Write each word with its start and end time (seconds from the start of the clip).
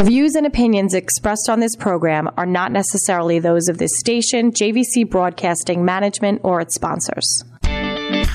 The 0.00 0.06
views 0.06 0.34
and 0.34 0.46
opinions 0.46 0.94
expressed 0.94 1.50
on 1.50 1.60
this 1.60 1.76
program 1.76 2.30
are 2.38 2.46
not 2.46 2.72
necessarily 2.72 3.38
those 3.38 3.68
of 3.68 3.76
this 3.76 3.90
station, 3.98 4.50
JVC 4.50 5.10
Broadcasting 5.10 5.84
Management, 5.84 6.40
or 6.42 6.58
its 6.62 6.74
sponsors. 6.74 7.44
And 7.64 8.26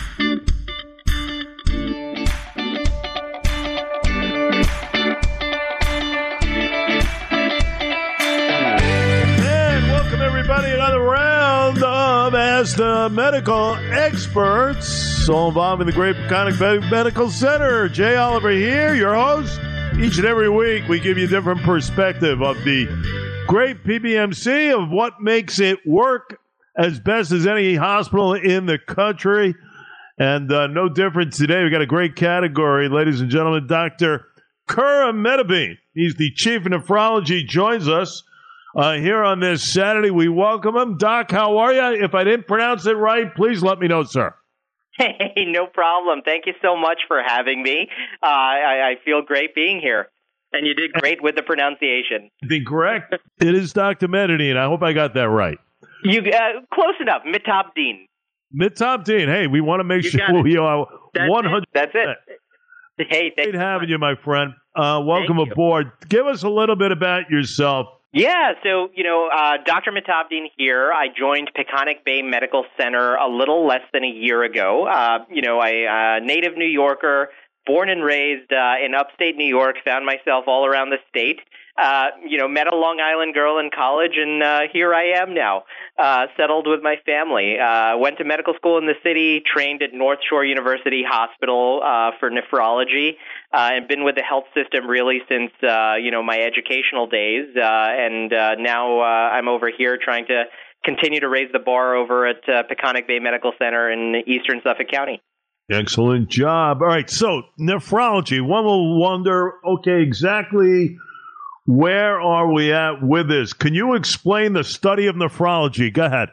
welcome 9.90 10.22
everybody 10.22 10.72
another 10.72 11.02
round 11.02 11.84
of 11.84 12.36
Ask 12.36 12.78
the 12.78 13.10
Medical 13.10 13.74
Experts, 13.92 15.28
all 15.28 15.48
involved 15.48 15.82
in 15.82 15.88
the 15.88 15.94
Great 15.94 16.16
Peconic 16.16 16.92
Medical 16.92 17.32
Center. 17.32 17.90
Jay 17.90 18.18
Oliver 18.18 18.52
here, 18.52 18.94
your 18.94 19.16
host. 19.16 19.60
Each 19.98 20.18
and 20.18 20.26
every 20.26 20.50
week, 20.50 20.90
we 20.90 21.00
give 21.00 21.18
you 21.18 21.24
a 21.24 21.30
different 21.30 21.62
perspective 21.62 22.42
of 22.42 22.58
the 22.66 22.86
great 23.48 23.84
PBMC 23.86 24.78
of 24.78 24.90
what 24.90 25.22
makes 25.22 25.60
it 25.60 25.80
work 25.88 26.38
as 26.78 27.00
best 27.00 27.32
as 27.32 27.48
any 27.48 27.76
hospital 27.76 28.34
in 28.34 28.66
the 28.66 28.78
country. 28.78 29.56
And 30.18 30.52
uh, 30.52 30.68
no 30.68 30.90
different 30.90 31.32
today. 31.32 31.64
We 31.64 31.70
got 31.70 31.82
a 31.82 31.86
great 31.86 32.18
category, 32.18 32.90
ladies 32.90 33.22
and 33.22 33.30
gentlemen. 33.30 33.68
Dr. 33.68 34.28
Kura 34.68 35.14
Metabine. 35.14 35.78
He's 35.94 36.16
the 36.16 36.32
chief 36.36 36.66
of 36.66 36.72
nephrology, 36.74 37.48
joins 37.48 37.88
us 37.88 38.24
uh, 38.76 38.96
here 38.96 39.24
on 39.24 39.40
this 39.40 39.72
Saturday. 39.72 40.12
We 40.12 40.28
welcome 40.28 40.76
him. 40.76 40.98
Doc, 40.98 41.32
how 41.32 41.58
are 41.60 41.74
you? 41.74 42.04
If 42.04 42.14
I 42.14 42.26
didn't 42.26 42.48
pronounce 42.48 42.86
it 42.86 42.98
right, 42.98 43.34
please 43.34 43.64
let 43.64 43.80
me 43.80 43.88
know, 43.88 44.04
sir. 44.04 44.36
Hey, 44.98 45.46
no 45.48 45.68
problem. 45.68 46.22
Thank 46.24 46.46
you 46.46 46.54
so 46.62 46.76
much 46.78 47.00
for 47.08 47.22
having 47.26 47.62
me. 47.64 47.90
Uh, 48.24 48.26
I, 48.26 48.92
I 48.92 48.96
feel 49.04 49.22
great 49.22 49.54
being 49.54 49.80
here. 49.82 50.08
And 50.54 50.66
you 50.66 50.74
did 50.74 50.94
great 50.94 51.22
with 51.22 51.36
the 51.36 51.44
pronunciation. 51.44 52.30
The 52.48 52.64
correct. 52.64 53.14
it 53.42 53.56
is 53.56 53.74
Dr. 53.74 54.08
Medidine. 54.08 54.56
I 54.56 54.66
hope 54.68 54.82
I 54.84 54.94
got 54.94 55.14
that 55.16 55.28
right. 55.30 55.58
You 56.04 56.22
uh, 56.22 56.62
close 56.74 56.94
enough. 57.02 57.24
Mitabdeen. 57.28 58.06
Mitabdeen. 58.58 59.28
Hey, 59.28 59.48
we 59.48 59.60
want 59.60 59.80
to 59.82 59.84
make 59.84 60.04
You 60.04 60.12
sure 60.12 60.42
we 60.42 60.56
are 60.58 60.86
100. 61.14 61.64
it. 61.64 61.70
That's 61.74 61.92
it. 61.94 62.08
Hey, 62.98 63.34
thank 63.36 63.36
Great 63.36 63.54
you. 63.56 63.60
having 63.60 63.90
you, 63.90 63.98
my 63.98 64.16
friend. 64.24 64.54
Uh, 64.76 65.02
welcome 65.06 65.40
aboard. 65.40 65.92
Give 66.08 66.26
us 66.28 66.44
a 66.44 66.50
little 66.50 66.76
bit 66.78 66.92
about 66.92 67.30
yourself. 67.30 67.88
Yeah, 68.16 68.54
so, 68.64 68.92
you 68.96 69.04
know, 69.04 69.28
uh, 69.28 69.58
Dr. 69.66 69.92
Mitabdeen 69.92 70.46
here. 70.56 70.90
I 70.90 71.08
joined 71.10 71.52
Peconic 71.54 72.06
Bay 72.06 72.22
Medical 72.22 72.64
Center 72.80 73.16
a 73.16 73.28
little 73.28 73.68
less 73.68 73.82
than 73.92 74.06
a 74.06 74.10
year 74.10 74.42
ago. 74.42 74.88
Uh, 74.88 75.26
you 75.30 75.42
know, 75.42 75.60
I 75.60 76.16
uh, 76.16 76.26
native 76.26 76.56
New 76.56 76.64
Yorker, 76.66 77.28
born 77.66 77.90
and 77.90 78.02
raised 78.02 78.54
uh, 78.54 78.76
in 78.82 78.96
upstate 78.96 79.36
New 79.36 79.46
York, 79.46 79.76
found 79.84 80.06
myself 80.06 80.46
all 80.48 80.66
around 80.66 80.92
the 80.92 81.00
state. 81.10 81.42
Uh, 81.78 82.08
you 82.26 82.38
know, 82.38 82.48
met 82.48 82.68
a 82.72 82.76
Long 82.76 83.02
Island 83.02 83.34
girl 83.34 83.60
in 83.60 83.70
college, 83.70 84.14
and 84.16 84.42
uh, 84.42 84.60
here 84.72 84.94
I 84.94 85.20
am 85.22 85.34
now, 85.34 85.64
uh, 86.00 86.28
settled 86.38 86.68
with 86.68 86.80
my 86.82 86.96
family. 87.06 87.60
Uh, 87.60 87.98
went 87.98 88.18
to 88.20 88.24
medical 88.24 88.54
school 88.54 88.78
in 88.78 88.86
the 88.86 88.96
city, 89.04 89.44
trained 89.46 89.82
at 89.82 89.90
North 89.92 90.20
Shore 90.30 90.46
University 90.46 91.04
Hospital 91.06 91.82
uh, 91.84 92.12
for 92.18 92.32
nephrology, 92.32 93.18
uh, 93.54 93.72
and 93.74 93.90
been 93.90 94.06
with 94.06 94.16
the 94.16 94.24
health 94.24 94.46
system 94.56 94.88
really 94.88 95.20
since 95.30 95.52
uh, 95.64 95.96
you 95.96 96.12
know 96.12 96.24
my 96.24 96.40
educational 96.40 97.08
days. 97.08 97.48
Uh, 97.58 97.62
and 97.62 98.32
uh, 98.32 98.56
now 98.56 99.02
uh, 99.02 99.04
I'm 99.36 99.50
over 99.50 99.70
here 99.78 100.00
trying 100.02 100.28
to 100.28 100.44
continue 100.86 101.20
to 101.20 101.28
raise 101.28 101.52
the 101.52 101.60
bar 101.60 101.96
over 101.96 102.26
at 102.26 102.48
uh, 102.48 102.64
Peconic 102.72 103.06
Bay 103.06 103.20
Medical 103.20 103.52
Center 103.60 103.92
in 103.92 104.16
Eastern 104.28 104.62
Suffolk 104.64 104.88
County. 104.90 105.22
Excellent 105.70 106.30
job. 106.30 106.82
All 106.82 106.88
right, 106.88 107.10
so 107.10 107.42
nephrology. 107.60 108.40
One 108.40 108.66
will 108.66 109.00
wonder, 109.00 109.54
okay, 109.66 110.02
exactly 110.04 110.96
where 111.66 112.20
are 112.22 112.52
we 112.52 112.72
at 112.72 113.02
with 113.02 113.28
this? 113.28 113.54
Can 113.54 113.74
you 113.74 113.96
explain 113.96 114.54
the 114.54 114.64
study 114.64 115.08
of 115.08 115.16
nephrology? 115.16 115.92
Go 115.92 116.06
ahead. 116.06 116.30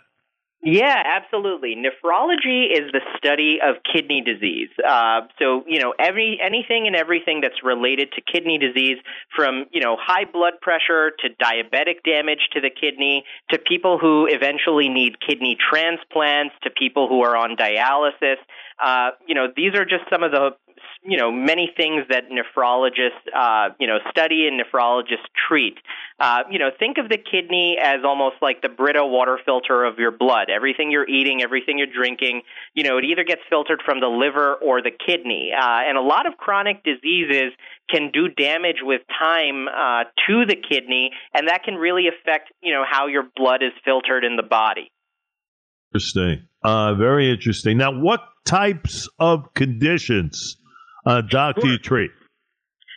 Yeah, 0.65 0.95
absolutely. 1.05 1.75
Nephrology 1.75 2.71
is 2.71 2.93
the 2.93 3.01
study 3.17 3.59
of 3.61 3.83
kidney 3.83 4.23
disease. 4.25 4.69
Uh, 4.79 5.23
so, 5.41 5.65
you 5.67 5.81
know, 5.81 5.93
every 5.99 6.39
anything 6.41 6.87
and 6.87 6.95
everything 6.95 7.41
that's 7.41 7.65
related 7.65 8.13
to 8.13 8.21
kidney 8.21 8.59
disease, 8.59 8.99
from 9.35 9.65
you 9.73 9.81
know 9.81 9.97
high 10.01 10.25
blood 10.25 10.55
pressure 10.63 11.11
to 11.19 11.31
diabetic 11.43 12.05
damage 12.05 12.47
to 12.53 12.61
the 12.61 12.71
kidney, 12.71 13.25
to 13.51 13.59
people 13.59 13.99
who 13.99 14.29
eventually 14.31 14.89
need 14.89 15.17
kidney 15.19 15.57
transplants, 15.59 16.55
to 16.63 16.71
people 16.71 17.09
who 17.09 17.23
are 17.23 17.37
on 17.37 17.57
dialysis. 17.57 18.37
Uh, 18.81 19.11
you 19.27 19.35
know, 19.35 19.49
these 19.57 19.75
are 19.75 19.85
just 19.85 20.05
some 20.11 20.23
of 20.23 20.31
the 20.31 20.51
you 21.05 21.17
know 21.17 21.33
many 21.33 21.71
things 21.77 22.05
that 22.09 22.25
nephrologists 22.31 23.27
uh, 23.35 23.75
you 23.79 23.87
know 23.87 23.99
study 24.11 24.47
and 24.47 24.61
nephrologists 24.61 25.27
treat. 25.49 25.79
Uh, 26.21 26.45
you 26.51 26.59
know, 26.59 26.71
think 26.79 26.99
of 26.99 27.09
the 27.09 27.19
kidney 27.19 27.77
as 27.83 28.01
almost 28.05 28.37
like 28.41 28.63
the 28.63 28.69
Brita 28.69 29.05
water 29.05 29.39
filter 29.45 29.85
of 29.85 29.99
your 29.99 30.13
blood. 30.13 30.49
Everything 30.49 30.91
you're 30.91 31.09
eating, 31.09 31.43
everything 31.43 31.79
you're 31.79 31.93
drinking, 31.93 32.43
you 32.75 32.85
know, 32.85 32.99
it 32.99 33.05
either 33.05 33.25
gets 33.25 33.41
filtered 33.51 33.83
from 33.85 34.01
the 34.01 34.07
liver 34.07 34.55
or 34.55 34.83
the 34.83 34.93
kidney. 34.93 35.51
Uh, 35.53 35.81
and 35.83 35.99
a 35.99 36.01
lot 36.01 36.27
of 36.27 36.37
chronic 36.37 36.85
diseases 36.85 37.53
can 37.91 38.11
do 38.13 38.29
damage 38.29 38.79
with 38.83 39.01
time 39.19 39.67
uh, 39.67 40.05
to 40.27 40.47
the 40.47 40.57
kidney, 40.57 41.11
and 41.35 41.49
that 41.49 41.65
can 41.65 41.75
really 41.75 42.07
affect 42.07 42.53
you 42.63 42.73
know 42.73 42.85
how 42.89 43.07
your 43.07 43.25
blood 43.37 43.63
is 43.63 43.73
filtered 43.85 44.25
in 44.25 44.37
the 44.37 44.43
body. 44.43 44.91
Interesting. 45.93 46.47
Uh, 46.63 46.95
very 46.95 47.31
interesting. 47.31 47.77
Now, 47.77 47.93
what 47.93 48.21
types 48.45 49.09
of 49.19 49.53
conditions, 49.55 50.57
uh, 51.05 51.21
do 51.21 51.69
you 51.69 51.79
treat? 51.79 52.11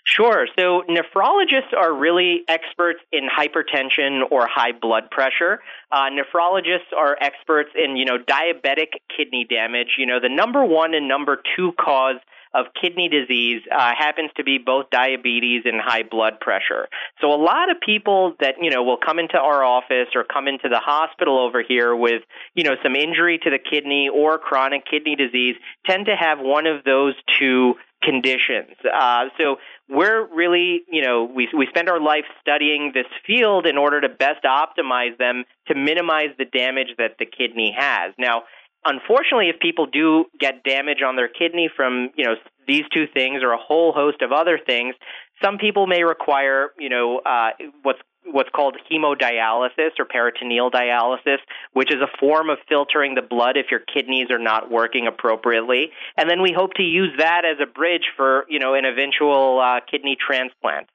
Sure. 0.07 0.47
So 0.57 0.83
nephrologists 0.87 1.73
are 1.75 1.91
really 1.91 2.41
experts 2.47 2.99
in 3.11 3.27
hypertension 3.27 4.21
or 4.29 4.47
high 4.47 4.71
blood 4.71 5.09
pressure. 5.09 5.61
Uh, 5.91 6.09
nephrologists 6.11 6.93
are 6.95 7.17
experts 7.19 7.71
in, 7.75 7.97
you 7.97 8.05
know, 8.05 8.19
diabetic 8.19 8.89
kidney 9.15 9.47
damage. 9.49 9.95
You 9.97 10.05
know, 10.05 10.19
the 10.19 10.29
number 10.29 10.63
one 10.63 10.93
and 10.93 11.07
number 11.07 11.41
two 11.55 11.71
cause 11.79 12.17
of 12.55 12.67
kidney 12.79 13.09
disease 13.09 13.61
uh, 13.69 13.93
happens 13.97 14.31
to 14.37 14.43
be 14.43 14.57
both 14.57 14.89
diabetes 14.89 15.63
and 15.65 15.81
high 15.81 16.03
blood 16.03 16.39
pressure. 16.39 16.87
So 17.19 17.33
a 17.33 17.41
lot 17.41 17.69
of 17.69 17.77
people 17.85 18.35
that 18.39 18.55
you 18.61 18.69
know 18.69 18.83
will 18.83 18.97
come 18.97 19.19
into 19.19 19.37
our 19.37 19.63
office 19.63 20.07
or 20.15 20.23
come 20.23 20.47
into 20.47 20.69
the 20.69 20.79
hospital 20.79 21.37
over 21.37 21.61
here 21.67 21.93
with 21.93 22.21
you 22.53 22.63
know 22.63 22.75
some 22.81 22.95
injury 22.95 23.39
to 23.43 23.49
the 23.49 23.59
kidney 23.59 24.07
or 24.07 24.37
chronic 24.37 24.83
kidney 24.89 25.15
disease 25.17 25.55
tend 25.85 26.05
to 26.05 26.15
have 26.15 26.39
one 26.39 26.65
of 26.65 26.85
those 26.85 27.15
two 27.37 27.73
conditions. 28.05 28.77
Uh, 28.85 29.25
so 29.39 29.57
we're 29.89 30.27
really, 30.33 30.81
you 30.89 31.01
know, 31.01 31.25
we 31.25 31.49
we 31.57 31.65
spend 31.67 31.89
our 31.89 31.99
life 31.99 32.25
studying 32.39 32.91
this 32.93 33.07
field 33.25 33.65
in 33.65 33.77
order 33.77 33.99
to 34.01 34.09
best 34.09 34.43
optimize 34.45 35.17
them 35.17 35.43
to 35.67 35.75
minimize 35.75 36.29
the 36.37 36.45
damage 36.45 36.89
that 36.97 37.17
the 37.19 37.25
kidney 37.25 37.75
has. 37.77 38.13
Now, 38.17 38.43
unfortunately, 38.85 39.49
if 39.49 39.59
people 39.59 39.87
do 39.87 40.25
get 40.39 40.63
damage 40.63 41.01
on 41.05 41.15
their 41.15 41.27
kidney 41.27 41.69
from, 41.75 42.11
you 42.15 42.25
know, 42.25 42.35
these 42.67 42.83
two 42.93 43.05
things 43.13 43.43
or 43.43 43.51
a 43.51 43.57
whole 43.57 43.91
host 43.91 44.21
of 44.21 44.31
other 44.31 44.59
things, 44.65 44.95
some 45.43 45.57
people 45.57 45.87
may 45.87 46.03
require, 46.03 46.69
you 46.79 46.89
know, 46.89 47.19
uh, 47.25 47.49
what's 47.81 47.99
what's 48.25 48.49
called 48.49 48.75
hemodialysis 48.91 49.91
or 49.99 50.05
peritoneal 50.05 50.71
dialysis, 50.71 51.37
which 51.73 51.91
is 51.91 52.01
a 52.01 52.17
form 52.19 52.49
of 52.49 52.57
filtering 52.67 53.15
the 53.15 53.21
blood 53.21 53.57
if 53.57 53.67
your 53.71 53.79
kidneys 53.79 54.31
are 54.31 54.39
not 54.39 54.71
working 54.71 55.07
appropriately. 55.07 55.91
And 56.17 56.29
then 56.29 56.41
we 56.41 56.53
hope 56.55 56.73
to 56.75 56.83
use 56.83 57.11
that 57.17 57.43
as 57.45 57.57
a 57.61 57.71
bridge 57.71 58.09
for, 58.15 58.45
you 58.49 58.59
know, 58.59 58.73
an 58.73 58.85
eventual 58.85 59.59
uh, 59.59 59.79
kidney 59.89 60.17
transplant. 60.19 60.87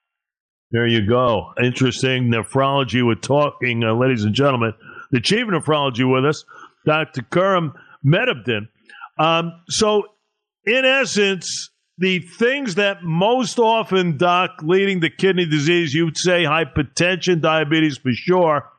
There 0.72 0.86
you 0.86 1.06
go. 1.06 1.52
Interesting 1.60 2.30
nephrology. 2.30 3.04
We're 3.04 3.16
talking, 3.16 3.82
uh, 3.82 3.94
ladies 3.94 4.24
and 4.24 4.34
gentlemen, 4.34 4.72
the 5.10 5.20
chief 5.20 5.42
of 5.42 5.48
nephrology 5.48 6.10
with 6.10 6.24
us, 6.24 6.44
Dr. 6.86 7.22
Kurum 7.22 7.72
Medabdin. 8.06 8.68
Um, 9.18 9.62
so, 9.68 10.04
in 10.64 10.84
essence, 10.84 11.70
the 12.00 12.20
things 12.20 12.76
that 12.76 13.02
most 13.02 13.58
often, 13.58 14.16
Doc, 14.16 14.62
leading 14.62 15.02
to 15.02 15.10
kidney 15.10 15.44
disease, 15.44 15.92
you 15.92 16.06
would 16.06 16.16
say 16.16 16.44
hypertension, 16.44 17.42
diabetes 17.42 17.98
for 17.98 18.10
sure. 18.12 18.70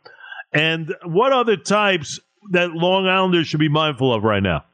And 0.51 0.93
what 1.05 1.31
other 1.31 1.55
types 1.55 2.19
that 2.49 2.71
Long 2.71 3.07
Islanders 3.07 3.47
should 3.47 3.59
be 3.59 3.69
mindful 3.69 4.11
of 4.11 4.23
right 4.23 4.41
now? 4.41 4.65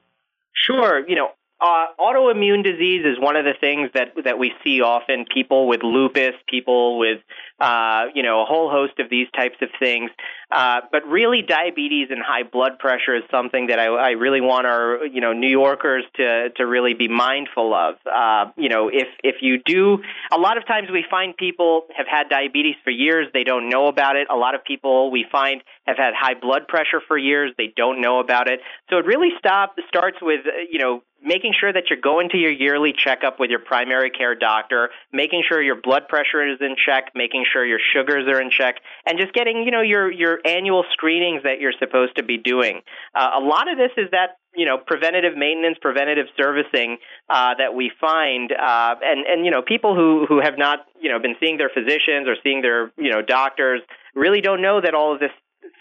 Sure. 0.54 1.08
You 1.08 1.18
know, 1.18 1.30
uh, 1.60 1.86
autoimmune 2.00 2.64
disease 2.64 3.04
is 3.06 3.20
one 3.20 3.36
of 3.36 3.44
the 3.44 3.54
things 3.60 3.90
that 3.94 4.14
that 4.24 4.40
we 4.40 4.54
see 4.64 4.82
often. 4.82 5.26
People 5.32 5.68
with 5.68 5.84
lupus, 5.84 6.34
people 6.48 6.98
with 6.98 7.20
uh, 7.60 8.06
you 8.14 8.24
know 8.24 8.42
a 8.42 8.46
whole 8.46 8.70
host 8.70 9.00
of 9.00 9.10
these 9.10 9.28
types 9.36 9.58
of 9.62 9.70
things. 9.80 10.12
Uh, 10.50 10.82
but 10.92 11.06
really, 11.08 11.42
diabetes 11.42 12.08
and 12.10 12.22
high 12.24 12.44
blood 12.44 12.80
pressure 12.80 13.16
is 13.16 13.24
something 13.30 13.68
that 13.68 13.80
I, 13.80 13.88
I 13.88 14.10
really 14.12 14.42
want 14.42 14.66
our 14.66 15.06
you 15.06 15.22
know 15.22 15.34
New 15.34 15.50
Yorkers 15.50 16.04
to 16.16 16.50
to 16.56 16.66
really 16.66 16.94
be 16.94 17.08
mindful 17.08 17.74
of. 17.74 17.96
Uh, 18.06 18.52
you 18.56 18.70
know, 18.70 18.90
if 18.90 19.08
if 19.24 19.38
you 19.42 19.62
do, 19.66 19.98
a 20.32 20.38
lot 20.38 20.58
of 20.58 20.66
times 20.66 20.90
we 20.92 21.04
find 21.10 21.36
people 21.36 21.88
have 21.96 22.08
had 22.08 22.30
diabetes 22.30 22.76
for 22.84 22.92
years, 22.92 23.28
they 23.34 23.44
don't 23.44 23.70
know 23.70 23.88
about 23.88 24.16
it. 24.16 24.28
A 24.30 24.36
lot 24.36 24.56
of 24.56 24.64
people 24.64 25.12
we 25.12 25.26
find 25.32 25.64
have 25.86 25.98
had 25.98 26.14
high 26.14 26.36
blood 26.36 26.68
pressure 26.68 27.02
for 27.08 27.18
years, 27.18 27.52
they 27.58 27.74
don't 27.76 28.02
know 28.02 28.20
about 28.20 28.48
it. 28.48 28.62
So 28.90 28.98
it 28.98 29.06
really 29.06 29.32
stop 29.40 29.76
starts 29.90 30.18
with 30.22 30.42
you 30.72 30.80
know 30.80 31.02
making 31.24 31.54
sure 31.60 31.72
that 31.72 31.90
you're 31.90 32.00
going 32.00 32.30
to 32.30 32.38
your 32.38 32.52
yearly 32.52 32.94
checkup 32.94 33.40
with 33.40 33.50
your 33.50 33.60
primary 33.60 34.10
care 34.10 34.36
doctor, 34.36 34.90
making 35.12 35.44
sure 35.48 35.62
your 35.62 35.76
blood 35.76 36.08
pressure 36.08 36.46
is 36.46 36.60
in 36.62 36.76
check, 36.86 37.12
making 37.16 37.46
sure 37.52 37.66
your 37.66 37.80
sugars 37.94 38.28
are 38.28 38.42
in 38.42 38.50
check, 38.50 38.76
and 39.06 39.18
just 39.20 39.34
getting 39.34 39.64
you 39.64 39.72
know 39.72 39.82
your 39.82 40.12
your 40.12 40.40
annual 40.46 40.84
screenings 40.94 41.44
that 41.44 41.60
you're 41.60 41.74
supposed 41.80 42.16
to 42.18 42.24
be 42.24 42.38
doing. 42.38 42.82
Uh, 43.16 43.32
a 43.38 43.40
lot 43.40 43.72
of 43.72 43.78
this 43.78 43.92
is 43.98 44.10
that 44.12 44.38
you 44.56 44.66
know 44.66 44.78
preventative 44.78 45.38
maintenance, 45.38 45.78
preventative 45.82 46.28
servicing 46.36 46.98
uh, 47.30 47.56
that 47.58 47.74
we 47.74 47.92
find, 48.00 48.52
uh, 48.52 48.96
and 49.02 49.26
and 49.26 49.46
you 49.46 49.52
know 49.52 49.62
people 49.62 49.96
who 49.96 50.26
who 50.28 50.42
have 50.42 50.58
not 50.58 50.80
you 51.00 51.10
know 51.10 51.20
been 51.20 51.36
seeing 51.40 51.58
their 51.58 51.70
physicians 51.70 52.28
or 52.28 52.36
seeing 52.44 52.62
their 52.62 52.92
you 52.98 53.12
know 53.12 53.22
doctors 53.22 53.82
really 54.16 54.42
don't 54.42 54.62
know 54.62 54.82
that 54.82 54.94
all 54.94 55.14
of 55.14 55.20
this 55.20 55.32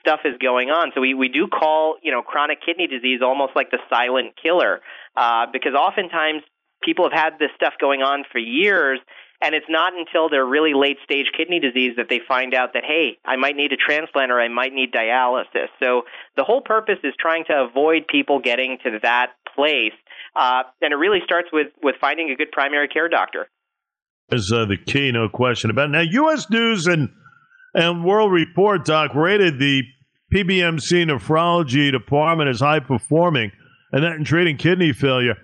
stuff 0.00 0.20
is 0.24 0.34
going 0.40 0.70
on. 0.70 0.92
So 0.94 1.00
we, 1.00 1.14
we 1.14 1.28
do 1.28 1.48
call, 1.48 1.96
you 2.02 2.12
know, 2.12 2.22
chronic 2.22 2.58
kidney 2.64 2.86
disease 2.86 3.20
almost 3.22 3.52
like 3.56 3.70
the 3.70 3.78
silent 3.90 4.34
killer, 4.40 4.80
uh, 5.16 5.46
because 5.52 5.74
oftentimes 5.74 6.42
people 6.82 7.08
have 7.10 7.12
had 7.12 7.38
this 7.38 7.50
stuff 7.56 7.74
going 7.80 8.02
on 8.02 8.24
for 8.30 8.38
years, 8.38 9.00
and 9.42 9.54
it's 9.54 9.66
not 9.68 9.92
until 9.94 10.28
they're 10.28 10.46
really 10.46 10.72
late 10.74 10.96
stage 11.04 11.26
kidney 11.36 11.60
disease 11.60 11.94
that 11.96 12.06
they 12.08 12.20
find 12.26 12.54
out 12.54 12.72
that, 12.74 12.84
hey, 12.84 13.18
I 13.24 13.36
might 13.36 13.56
need 13.56 13.72
a 13.72 13.76
transplant 13.76 14.30
or 14.30 14.40
I 14.40 14.48
might 14.48 14.72
need 14.72 14.92
dialysis. 14.92 15.68
So 15.82 16.02
the 16.36 16.44
whole 16.44 16.60
purpose 16.60 16.98
is 17.04 17.14
trying 17.18 17.44
to 17.48 17.66
avoid 17.68 18.06
people 18.08 18.40
getting 18.40 18.78
to 18.84 18.98
that 19.02 19.32
place. 19.54 19.92
Uh, 20.34 20.62
and 20.80 20.92
it 20.92 20.96
really 20.96 21.20
starts 21.24 21.48
with, 21.52 21.68
with 21.82 21.96
finding 22.00 22.30
a 22.30 22.36
good 22.36 22.50
primary 22.52 22.88
care 22.88 23.08
doctor. 23.08 23.48
Is 24.32 24.52
uh, 24.52 24.64
the 24.64 24.76
key, 24.76 25.12
no 25.12 25.28
question 25.28 25.70
about 25.70 25.90
it. 25.90 25.92
Now, 25.92 26.00
U.S. 26.00 26.50
News 26.50 26.86
and 26.86 27.10
and 27.74 28.04
World 28.04 28.32
Report, 28.32 28.84
Doc, 28.86 29.14
rated 29.14 29.58
the 29.58 29.82
PBMC 30.34 31.08
nephrology 31.10 31.92
department 31.92 32.48
as 32.48 32.60
high 32.60 32.80
performing 32.80 33.52
and 33.92 34.02
that 34.02 34.12
in 34.12 34.24
treating 34.24 34.56
kidney 34.56 34.92
failure. 34.92 35.36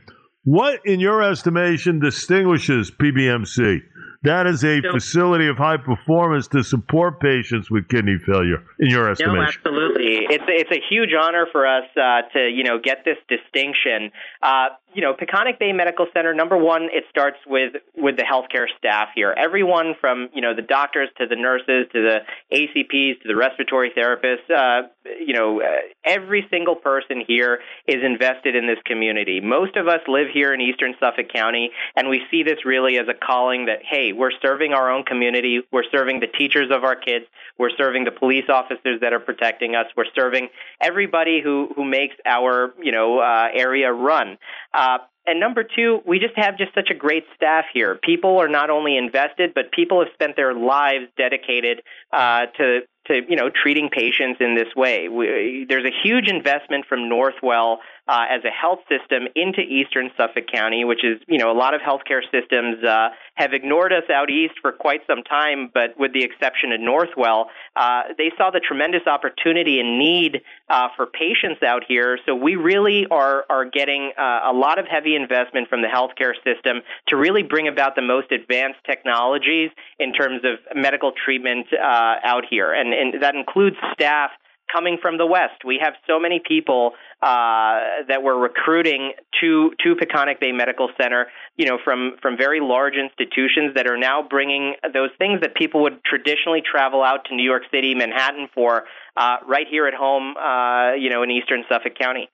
What, 0.44 0.80
in 0.84 0.98
your 0.98 1.22
estimation, 1.22 2.00
distinguishes 2.00 2.90
PBMC? 2.90 3.80
That 4.24 4.46
is 4.46 4.62
a 4.62 4.80
so, 4.80 4.92
facility 4.92 5.48
of 5.48 5.56
high 5.56 5.78
performance 5.78 6.46
to 6.48 6.62
support 6.62 7.18
patients 7.18 7.70
with 7.70 7.88
kidney 7.88 8.18
failure, 8.24 8.62
in 8.78 8.88
your 8.88 9.10
estimation. 9.10 9.34
No, 9.34 9.42
absolutely. 9.42 10.26
It's 10.30 10.44
it's 10.46 10.70
a 10.70 10.80
huge 10.88 11.10
honor 11.18 11.46
for 11.50 11.66
us 11.66 11.84
uh, 11.96 12.22
to 12.32 12.48
you 12.48 12.62
know 12.62 12.78
get 12.78 13.04
this 13.04 13.18
distinction. 13.28 14.12
Uh, 14.40 14.68
you 14.94 15.02
know, 15.02 15.14
Peconic 15.14 15.58
Bay 15.58 15.72
Medical 15.72 16.06
Center. 16.14 16.34
Number 16.34 16.56
one, 16.56 16.84
it 16.92 17.04
starts 17.10 17.38
with 17.48 17.72
with 17.96 18.16
the 18.16 18.22
healthcare 18.22 18.66
staff 18.78 19.08
here. 19.14 19.34
Everyone 19.36 19.94
from 20.00 20.28
you 20.32 20.40
know 20.40 20.54
the 20.54 20.62
doctors 20.62 21.08
to 21.18 21.26
the 21.26 21.36
nurses 21.36 21.90
to 21.92 22.00
the 22.00 22.18
ACPs 22.54 23.22
to 23.22 23.28
the 23.28 23.34
respiratory 23.34 23.90
therapists. 23.90 24.46
Uh, 24.48 24.86
you 25.04 25.34
know, 25.34 25.60
uh, 25.60 25.66
every 26.04 26.46
single 26.50 26.76
person 26.76 27.22
here 27.26 27.60
is 27.86 28.02
invested 28.04 28.54
in 28.54 28.66
this 28.66 28.78
community. 28.84 29.40
Most 29.40 29.76
of 29.76 29.88
us 29.88 30.00
live 30.08 30.28
here 30.32 30.52
in 30.52 30.60
Eastern 30.60 30.94
Suffolk 31.00 31.28
County, 31.32 31.70
and 31.96 32.08
we 32.08 32.22
see 32.30 32.42
this 32.42 32.64
really 32.64 32.98
as 32.98 33.06
a 33.08 33.14
calling 33.14 33.66
that 33.66 33.80
hey, 33.82 34.12
we're 34.12 34.30
serving 34.40 34.72
our 34.72 34.90
own 34.90 35.04
community. 35.04 35.60
We're 35.72 35.88
serving 35.90 36.20
the 36.20 36.26
teachers 36.26 36.70
of 36.70 36.84
our 36.84 36.96
kids. 36.96 37.26
We're 37.58 37.76
serving 37.76 38.04
the 38.04 38.10
police 38.10 38.48
officers 38.48 39.00
that 39.00 39.12
are 39.12 39.20
protecting 39.20 39.74
us. 39.74 39.86
We're 39.96 40.12
serving 40.14 40.48
everybody 40.80 41.40
who 41.42 41.70
who 41.74 41.84
makes 41.84 42.16
our 42.26 42.74
you 42.82 42.92
know 42.92 43.18
uh, 43.18 43.48
area 43.54 43.92
run. 43.92 44.38
Uh, 44.72 44.98
and 45.26 45.38
number 45.38 45.62
two, 45.62 46.00
we 46.04 46.18
just 46.18 46.36
have 46.36 46.58
just 46.58 46.74
such 46.74 46.90
a 46.90 46.94
great 46.94 47.24
staff 47.36 47.66
here. 47.72 47.98
People 48.02 48.38
are 48.38 48.48
not 48.48 48.70
only 48.70 48.96
invested, 48.96 49.54
but 49.54 49.70
people 49.70 50.00
have 50.00 50.12
spent 50.14 50.34
their 50.34 50.52
lives 50.52 51.06
dedicated 51.16 51.82
uh, 52.12 52.46
to 52.56 52.80
to 53.06 53.20
you 53.28 53.36
know 53.36 53.50
treating 53.50 53.88
patients 53.88 54.38
in 54.40 54.54
this 54.54 54.74
way. 54.76 55.08
We, 55.08 55.66
there's 55.68 55.84
a 55.84 55.94
huge 56.02 56.28
investment 56.28 56.86
from 56.86 57.10
Northwell 57.10 57.78
uh, 58.08 58.24
as 58.30 58.44
a 58.44 58.50
health 58.50 58.80
system 58.88 59.28
into 59.34 59.60
Eastern 59.60 60.10
Suffolk 60.16 60.44
County, 60.52 60.84
which 60.84 61.04
is 61.04 61.20
you 61.26 61.38
know 61.38 61.50
a 61.50 61.58
lot 61.58 61.74
of 61.74 61.80
healthcare 61.80 62.22
systems 62.30 62.82
uh, 62.84 63.08
have 63.34 63.52
ignored 63.52 63.92
us 63.92 64.04
out 64.12 64.30
east 64.30 64.54
for 64.60 64.72
quite 64.72 65.00
some 65.06 65.22
time, 65.22 65.70
but 65.72 65.98
with 65.98 66.12
the 66.12 66.22
exception 66.22 66.72
of 66.72 66.80
Northwell, 66.80 67.46
uh, 67.76 68.02
they 68.18 68.30
saw 68.36 68.50
the 68.50 68.60
tremendous 68.60 69.06
opportunity 69.06 69.80
and 69.80 69.98
need 69.98 70.42
uh, 70.72 70.88
for 70.96 71.04
patients 71.06 71.62
out 71.62 71.82
here. 71.86 72.18
So 72.24 72.34
we 72.34 72.56
really 72.56 73.06
are 73.10 73.44
are 73.50 73.66
getting 73.66 74.12
uh, 74.18 74.40
a 74.44 74.52
lot 74.52 74.78
of 74.78 74.86
heavy 74.86 75.14
investment 75.14 75.68
from 75.68 75.82
the 75.82 75.88
healthcare 75.88 76.32
system 76.42 76.80
to 77.08 77.16
really 77.16 77.42
bring 77.42 77.68
about 77.68 77.94
the 77.94 78.02
most 78.02 78.32
advanced 78.32 78.80
technologies 78.86 79.70
in 79.98 80.14
terms 80.14 80.40
of 80.44 80.58
medical 80.74 81.12
treatment 81.12 81.66
uh, 81.72 82.14
out 82.24 82.44
here, 82.48 82.72
and, 82.72 82.94
and 82.94 83.22
that 83.22 83.34
includes 83.34 83.76
staff 83.92 84.30
coming 84.70 84.98
from 85.00 85.18
the 85.18 85.26
West. 85.26 85.64
We 85.66 85.78
have 85.82 85.94
so 86.06 86.18
many 86.18 86.40
people 86.46 86.92
uh, 87.22 88.06
that 88.08 88.22
we're 88.22 88.38
recruiting 88.38 89.12
to 89.40 89.70
to 89.84 89.94
Peconic 89.94 90.40
Bay 90.40 90.52
Medical 90.52 90.88
Center, 91.00 91.26
you 91.56 91.66
know, 91.66 91.78
from 91.84 92.16
from 92.20 92.36
very 92.36 92.60
large 92.60 92.94
institutions 92.94 93.74
that 93.76 93.86
are 93.86 93.96
now 93.96 94.22
bringing 94.28 94.74
those 94.92 95.10
things 95.18 95.40
that 95.40 95.54
people 95.54 95.82
would 95.82 96.02
traditionally 96.04 96.62
travel 96.62 97.02
out 97.02 97.26
to 97.28 97.34
New 97.34 97.44
York 97.44 97.62
City, 97.72 97.94
Manhattan 97.94 98.48
for, 98.54 98.84
uh, 99.16 99.36
right 99.46 99.66
here 99.70 99.86
at 99.86 99.94
home, 99.94 100.34
uh, 100.36 100.94
you 100.94 101.10
know, 101.10 101.22
in 101.22 101.30
Eastern 101.30 101.64
Suffolk 101.68 101.98
County. 101.98 102.28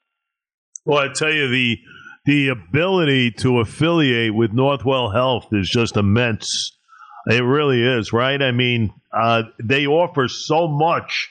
Well, 0.85 0.99
I 0.99 1.13
tell 1.13 1.33
you 1.33 1.49
the 1.49 1.79
the 2.25 2.49
ability 2.49 3.31
to 3.31 3.61
affiliate 3.61 4.35
with 4.35 4.53
Northwell 4.53 5.15
Health 5.15 5.47
is 5.53 5.69
just 5.69 5.97
immense. 5.97 6.77
It 7.27 7.43
really 7.43 7.83
is, 7.83 8.13
right? 8.13 8.41
I 8.41 8.53
mean, 8.53 8.91
uh, 9.13 9.45
they 9.63 9.87
offer 9.87 10.29
so 10.29 10.69
much 10.69 11.31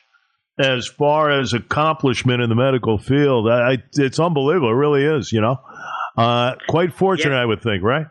as 0.59 0.87
far 0.87 1.29
as 1.29 1.53
accomplishment 1.53 2.41
in 2.41 2.49
the 2.49 2.55
medical 2.55 2.97
field. 2.97 3.49
I, 3.49 3.83
it's 3.93 4.19
unbelievable. 4.19 4.69
It 4.69 4.75
really 4.75 5.03
is, 5.03 5.31
you 5.31 5.41
know. 5.41 5.59
Uh, 6.17 6.55
quite 6.67 6.93
fortunate, 6.93 7.35
yeah. 7.35 7.41
I 7.41 7.45
would 7.45 7.61
think, 7.61 7.83
right? 7.83 8.07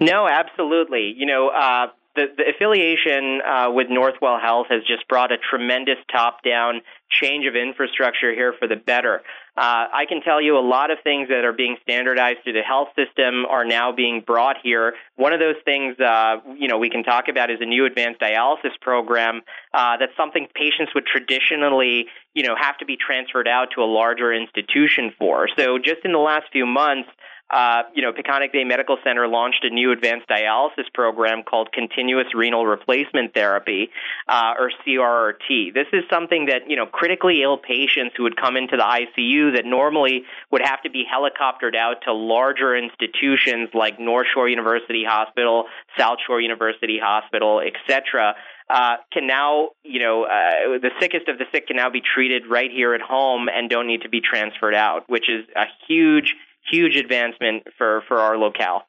No, 0.00 0.26
absolutely. 0.26 1.14
You 1.16 1.26
know, 1.26 1.48
uh, 1.48 1.86
the, 2.16 2.26
the 2.36 2.44
affiliation 2.54 3.40
uh, 3.46 3.70
with 3.70 3.86
Northwell 3.88 4.40
Health 4.40 4.66
has 4.70 4.82
just 4.86 5.06
brought 5.08 5.30
a 5.30 5.36
tremendous 5.38 5.98
top 6.10 6.42
down 6.42 6.80
change 7.10 7.46
of 7.46 7.54
infrastructure 7.54 8.34
here 8.34 8.54
for 8.58 8.66
the 8.66 8.76
better. 8.76 9.22
Uh, 9.60 9.88
I 9.92 10.06
can 10.08 10.22
tell 10.22 10.40
you 10.40 10.56
a 10.56 10.66
lot 10.66 10.90
of 10.90 11.00
things 11.04 11.28
that 11.28 11.44
are 11.44 11.52
being 11.52 11.76
standardized 11.82 12.38
through 12.44 12.54
the 12.54 12.62
health 12.62 12.88
system 12.96 13.44
are 13.44 13.66
now 13.66 13.92
being 13.92 14.22
brought 14.26 14.56
here. 14.62 14.94
One 15.16 15.34
of 15.34 15.38
those 15.38 15.56
things, 15.66 16.00
uh, 16.00 16.36
you 16.56 16.66
know, 16.66 16.78
we 16.78 16.88
can 16.88 17.02
talk 17.02 17.28
about 17.28 17.50
is 17.50 17.58
a 17.60 17.66
new 17.66 17.84
advanced 17.84 18.22
dialysis 18.22 18.80
program. 18.80 19.42
Uh, 19.74 19.98
that's 19.98 20.16
something 20.16 20.48
patients 20.54 20.94
would 20.94 21.04
traditionally, 21.04 22.06
you 22.32 22.42
know, 22.42 22.56
have 22.58 22.78
to 22.78 22.86
be 22.86 22.96
transferred 22.96 23.46
out 23.46 23.68
to 23.74 23.82
a 23.82 23.84
larger 23.84 24.32
institution 24.32 25.12
for. 25.18 25.46
So 25.58 25.76
just 25.76 26.06
in 26.06 26.12
the 26.12 26.18
last 26.18 26.46
few 26.50 26.64
months, 26.64 27.10
uh, 27.52 27.82
you 27.94 28.02
know, 28.02 28.12
Peconic 28.12 28.52
Bay 28.52 28.64
Medical 28.64 28.96
Center 29.02 29.26
launched 29.26 29.64
a 29.64 29.70
new 29.70 29.90
advanced 29.90 30.28
dialysis 30.28 30.92
program 30.94 31.42
called 31.42 31.72
Continuous 31.72 32.28
Renal 32.34 32.64
Replacement 32.64 33.34
Therapy, 33.34 33.90
uh, 34.28 34.54
or 34.58 34.70
CRRT. 34.86 35.74
This 35.74 35.86
is 35.92 36.04
something 36.12 36.46
that, 36.46 36.68
you 36.70 36.76
know, 36.76 36.86
critically 36.86 37.42
ill 37.42 37.58
patients 37.58 38.14
who 38.16 38.22
would 38.22 38.36
come 38.36 38.56
into 38.56 38.76
the 38.76 38.84
ICU 38.84 39.56
that 39.56 39.64
normally 39.64 40.22
would 40.52 40.62
have 40.62 40.80
to 40.82 40.90
be 40.90 41.04
helicoptered 41.04 41.74
out 41.74 42.02
to 42.04 42.12
larger 42.12 42.76
institutions 42.76 43.70
like 43.74 43.98
North 43.98 44.28
Shore 44.32 44.48
University 44.48 45.04
Hospital, 45.04 45.64
South 45.98 46.18
Shore 46.24 46.40
University 46.40 47.00
Hospital, 47.02 47.60
etc. 47.60 48.36
Uh, 48.68 48.96
can 49.12 49.26
now, 49.26 49.70
you 49.82 49.98
know, 49.98 50.22
uh, 50.22 50.78
the 50.80 50.90
sickest 51.00 51.26
of 51.28 51.38
the 51.38 51.44
sick 51.52 51.66
can 51.66 51.76
now 51.76 51.90
be 51.90 52.00
treated 52.00 52.44
right 52.48 52.70
here 52.70 52.94
at 52.94 53.00
home 53.00 53.48
and 53.52 53.68
don't 53.68 53.88
need 53.88 54.02
to 54.02 54.08
be 54.08 54.20
transferred 54.20 54.74
out, 54.76 55.08
which 55.08 55.28
is 55.28 55.44
a 55.56 55.64
huge 55.88 56.36
huge 56.70 56.96
advancement 56.96 57.64
for 57.76 58.02
for 58.08 58.18
our 58.18 58.36
locale. 58.36 58.82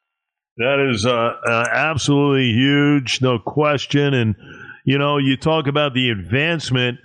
That 0.58 0.92
is 0.94 1.06
uh, 1.06 1.12
uh, 1.12 1.66
absolutely 1.72 2.52
huge, 2.52 3.22
no 3.22 3.40
question. 3.40 4.14
And 4.14 4.36
you 4.84 4.98
know, 4.98 5.18
you 5.18 5.38
talk 5.38 5.68
about 5.68 5.94
the 5.94 6.10
advancement 6.10 7.00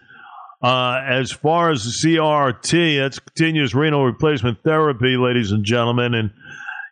uh, 0.63 1.01
as 1.07 1.31
far 1.31 1.71
as 1.71 1.85
the 1.85 1.91
CRT, 1.91 2.99
that's 2.99 3.19
continuous 3.19 3.75
renal 3.75 4.05
replacement 4.05 4.63
therapy, 4.63 5.17
ladies 5.17 5.53
and 5.53 5.65
gentlemen. 5.65 6.15
And 6.15 6.31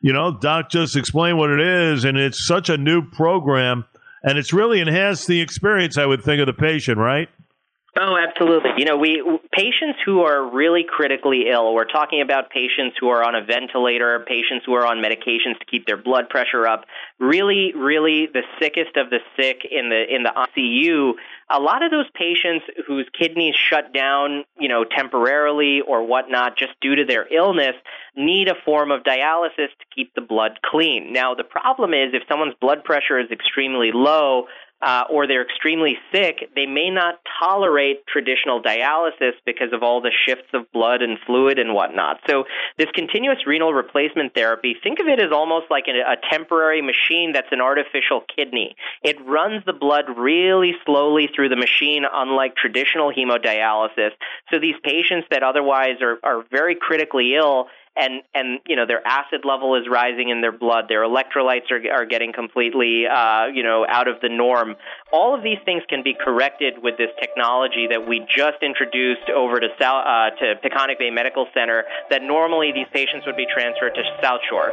you 0.00 0.12
know, 0.12 0.38
Doc 0.38 0.70
just 0.70 0.96
explained 0.96 1.38
what 1.38 1.50
it 1.50 1.60
is, 1.60 2.04
and 2.04 2.18
it's 2.18 2.46
such 2.46 2.68
a 2.68 2.76
new 2.76 3.02
program, 3.10 3.84
and 4.22 4.38
it's 4.38 4.52
really 4.52 4.80
enhanced 4.80 5.26
the 5.26 5.40
experience. 5.40 5.96
I 5.96 6.06
would 6.06 6.22
think 6.22 6.40
of 6.40 6.46
the 6.46 6.52
patient, 6.52 6.98
right? 6.98 7.28
Oh, 7.96 8.16
absolutely. 8.16 8.70
You 8.76 8.86
know, 8.86 8.96
we 8.96 9.22
patients 9.52 10.00
who 10.04 10.22
are 10.22 10.50
really 10.50 10.84
critically 10.88 11.44
ill. 11.48 11.72
We're 11.74 11.84
talking 11.84 12.22
about 12.22 12.50
patients 12.50 12.96
who 12.98 13.08
are 13.08 13.22
on 13.22 13.36
a 13.36 13.44
ventilator, 13.44 14.18
patients 14.26 14.64
who 14.66 14.74
are 14.74 14.84
on 14.84 14.98
medications 14.98 15.60
to 15.60 15.64
keep 15.70 15.86
their 15.86 15.96
blood 15.96 16.28
pressure 16.28 16.66
up. 16.66 16.86
Really, 17.20 17.72
really, 17.72 18.26
the 18.26 18.42
sickest 18.60 18.96
of 18.96 19.10
the 19.10 19.20
sick 19.36 19.60
in 19.70 19.90
the 19.90 20.12
in 20.12 20.24
the 20.24 20.32
ICU. 20.34 21.12
A 21.50 21.60
lot 21.60 21.84
of 21.84 21.92
those 21.92 22.06
patients 22.14 22.64
whose 22.88 23.06
kidneys 23.16 23.54
shut 23.54 23.94
down, 23.94 24.42
you 24.58 24.68
know, 24.68 24.84
temporarily 24.84 25.80
or 25.86 26.04
whatnot, 26.04 26.58
just 26.58 26.72
due 26.80 26.96
to 26.96 27.04
their 27.04 27.32
illness, 27.32 27.76
need 28.16 28.48
a 28.48 28.54
form 28.64 28.90
of 28.90 29.04
dialysis 29.04 29.70
to 29.70 29.86
keep 29.94 30.12
the 30.14 30.20
blood 30.20 30.58
clean. 30.64 31.12
Now, 31.12 31.36
the 31.36 31.44
problem 31.44 31.94
is 31.94 32.12
if 32.12 32.24
someone's 32.28 32.54
blood 32.60 32.82
pressure 32.82 33.20
is 33.20 33.30
extremely 33.30 33.92
low 33.92 34.46
uh, 34.84 35.04
or 35.08 35.26
they're 35.26 35.42
extremely 35.42 35.96
sick, 36.12 36.50
they 36.54 36.66
may 36.66 36.90
not 36.90 37.18
tolerate 37.40 38.06
traditional 38.06 38.62
dialysis 38.62 39.32
because 39.46 39.72
of 39.72 39.82
all 39.82 40.02
the 40.02 40.12
shifts 40.26 40.50
of 40.52 40.70
blood 40.72 41.00
and 41.00 41.18
fluid 41.26 41.58
and 41.58 41.72
whatnot. 41.72 42.20
So, 42.28 42.44
this 42.76 42.88
continuous 42.94 43.46
renal 43.46 43.72
replacement 43.72 44.34
therapy, 44.34 44.76
think 44.82 45.00
of 45.00 45.06
it 45.06 45.20
as 45.20 45.32
almost 45.32 45.66
like 45.70 45.84
a, 45.88 46.14
temporary 46.30 46.82
machine 46.82 47.32
that's 47.32 47.48
an 47.50 47.60
artificial 47.60 48.22
kidney. 48.34 48.76
It 49.02 49.16
runs 49.26 49.64
the 49.64 49.72
blood 49.72 50.04
really 50.16 50.72
slowly 50.84 51.28
through 51.34 51.48
the 51.48 51.56
machine, 51.56 52.04
unlike 52.10 52.56
traditional 52.56 53.12
hemodialysis. 53.12 54.10
So, 54.50 54.58
these 54.58 54.76
patients 54.82 55.28
that 55.30 55.42
otherwise 55.42 56.02
are, 56.02 56.18
are 56.22 56.44
very 56.50 56.74
critically 56.74 57.34
ill 57.34 57.68
and 57.96 58.22
and 58.34 58.60
you 58.66 58.76
know 58.76 58.86
their 58.86 59.06
acid 59.06 59.44
level 59.44 59.76
is 59.76 59.86
rising 59.88 60.28
in 60.28 60.40
their 60.40 60.52
blood, 60.52 60.86
their 60.88 61.02
electrolytes 61.02 61.70
are 61.70 61.80
are 61.92 62.06
getting 62.06 62.32
completely 62.32 63.06
uh, 63.06 63.46
you 63.46 63.62
know 63.62 63.86
out 63.88 64.08
of 64.08 64.20
the 64.20 64.28
norm. 64.28 64.74
All 65.12 65.34
of 65.34 65.42
these 65.42 65.58
things 65.64 65.82
can 65.88 66.02
be 66.02 66.14
corrected 66.14 66.82
with 66.82 66.96
this 66.98 67.10
technology 67.20 67.86
that 67.90 68.08
we 68.08 68.20
just 68.20 68.62
introduced 68.62 69.30
over 69.30 69.60
to 69.60 69.68
South, 69.80 70.04
uh, 70.06 70.30
to 70.40 70.54
Peconic 70.62 70.98
Bay 70.98 71.10
Medical 71.10 71.46
Center. 71.54 71.84
That 72.10 72.22
normally 72.22 72.72
these 72.72 72.88
patients 72.92 73.26
would 73.26 73.36
be 73.36 73.46
transferred 73.52 73.94
to 73.94 74.02
South 74.22 74.40
Shore. 74.48 74.72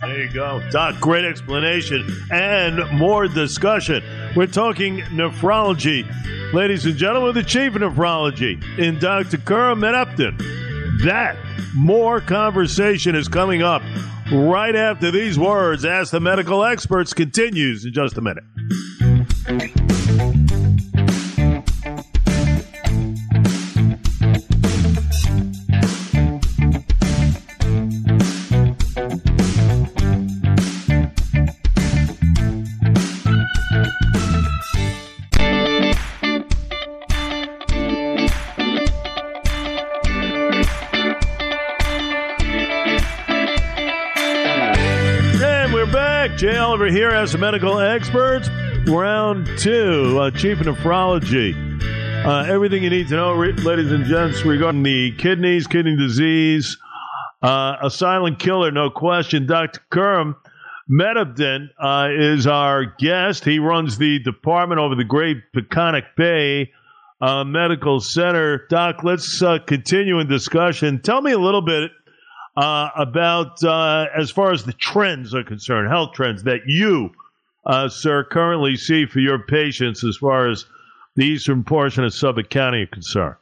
There 0.00 0.18
you 0.18 0.32
go, 0.32 0.62
Doc. 0.70 0.98
Great 1.00 1.24
explanation 1.24 2.08
and 2.32 2.80
more 2.98 3.28
discussion. 3.28 4.02
We're 4.34 4.46
talking 4.46 5.00
nephrology, 5.02 6.04
ladies 6.52 6.86
and 6.86 6.96
gentlemen. 6.96 7.34
The 7.34 7.44
chief 7.44 7.76
of 7.76 7.82
nephrology 7.82 8.62
in 8.78 8.98
Dr. 8.98 9.36
Khurram 9.36 9.84
Upton. 9.84 10.59
That 11.04 11.38
more 11.74 12.20
conversation 12.20 13.14
is 13.14 13.26
coming 13.26 13.62
up 13.62 13.82
right 14.30 14.76
after 14.76 15.10
these 15.10 15.38
words. 15.38 15.86
Ask 15.86 16.12
the 16.12 16.20
medical 16.20 16.62
experts 16.62 17.14
continues 17.14 17.86
in 17.86 17.92
just 17.94 18.18
a 18.18 18.20
minute. 18.20 18.44
Jay 46.40 46.56
Oliver 46.56 46.86
here 46.86 47.10
as 47.10 47.34
a 47.34 47.38
medical 47.38 47.78
expert. 47.80 48.48
Round 48.86 49.46
two, 49.58 50.18
uh, 50.18 50.30
Chief 50.30 50.58
of 50.58 50.68
Nephrology. 50.68 51.52
Uh, 52.24 52.50
everything 52.50 52.82
you 52.82 52.88
need 52.88 53.08
to 53.08 53.16
know, 53.16 53.34
re- 53.34 53.52
ladies 53.52 53.92
and 53.92 54.06
gents, 54.06 54.42
regarding 54.42 54.82
the 54.82 55.14
kidneys, 55.18 55.66
kidney 55.66 55.96
disease, 55.98 56.78
uh, 57.42 57.76
a 57.82 57.90
silent 57.90 58.38
killer, 58.38 58.70
no 58.70 58.88
question. 58.88 59.44
Dr. 59.46 59.82
Khurram 59.92 60.34
Medabdin 60.90 61.68
uh, 61.78 62.08
is 62.10 62.46
our 62.46 62.86
guest. 62.86 63.44
He 63.44 63.58
runs 63.58 63.98
the 63.98 64.18
department 64.20 64.80
over 64.80 64.94
the 64.94 65.04
Great 65.04 65.42
Peconic 65.54 66.04
Bay 66.16 66.72
uh, 67.20 67.44
Medical 67.44 68.00
Center. 68.00 68.66
Doc, 68.70 69.04
let's 69.04 69.42
uh, 69.42 69.58
continue 69.66 70.18
in 70.20 70.26
discussion. 70.26 71.02
Tell 71.02 71.20
me 71.20 71.32
a 71.32 71.38
little 71.38 71.60
bit 71.60 71.90
uh, 72.56 72.90
about 72.96 73.62
uh, 73.62 74.06
as 74.16 74.30
far 74.30 74.52
as 74.52 74.64
the 74.64 74.72
trends 74.72 75.34
are 75.34 75.44
concerned, 75.44 75.88
health 75.88 76.12
trends 76.12 76.42
that 76.44 76.62
you, 76.66 77.10
uh, 77.64 77.88
sir, 77.88 78.24
currently 78.24 78.76
see 78.76 79.06
for 79.06 79.20
your 79.20 79.38
patients 79.38 80.04
as 80.04 80.16
far 80.16 80.48
as 80.48 80.64
the 81.16 81.24
eastern 81.24 81.64
portion 81.64 82.04
of 82.04 82.14
Suffolk 82.14 82.50
County 82.50 82.82
are 82.82 82.86
concerned. 82.86 83.36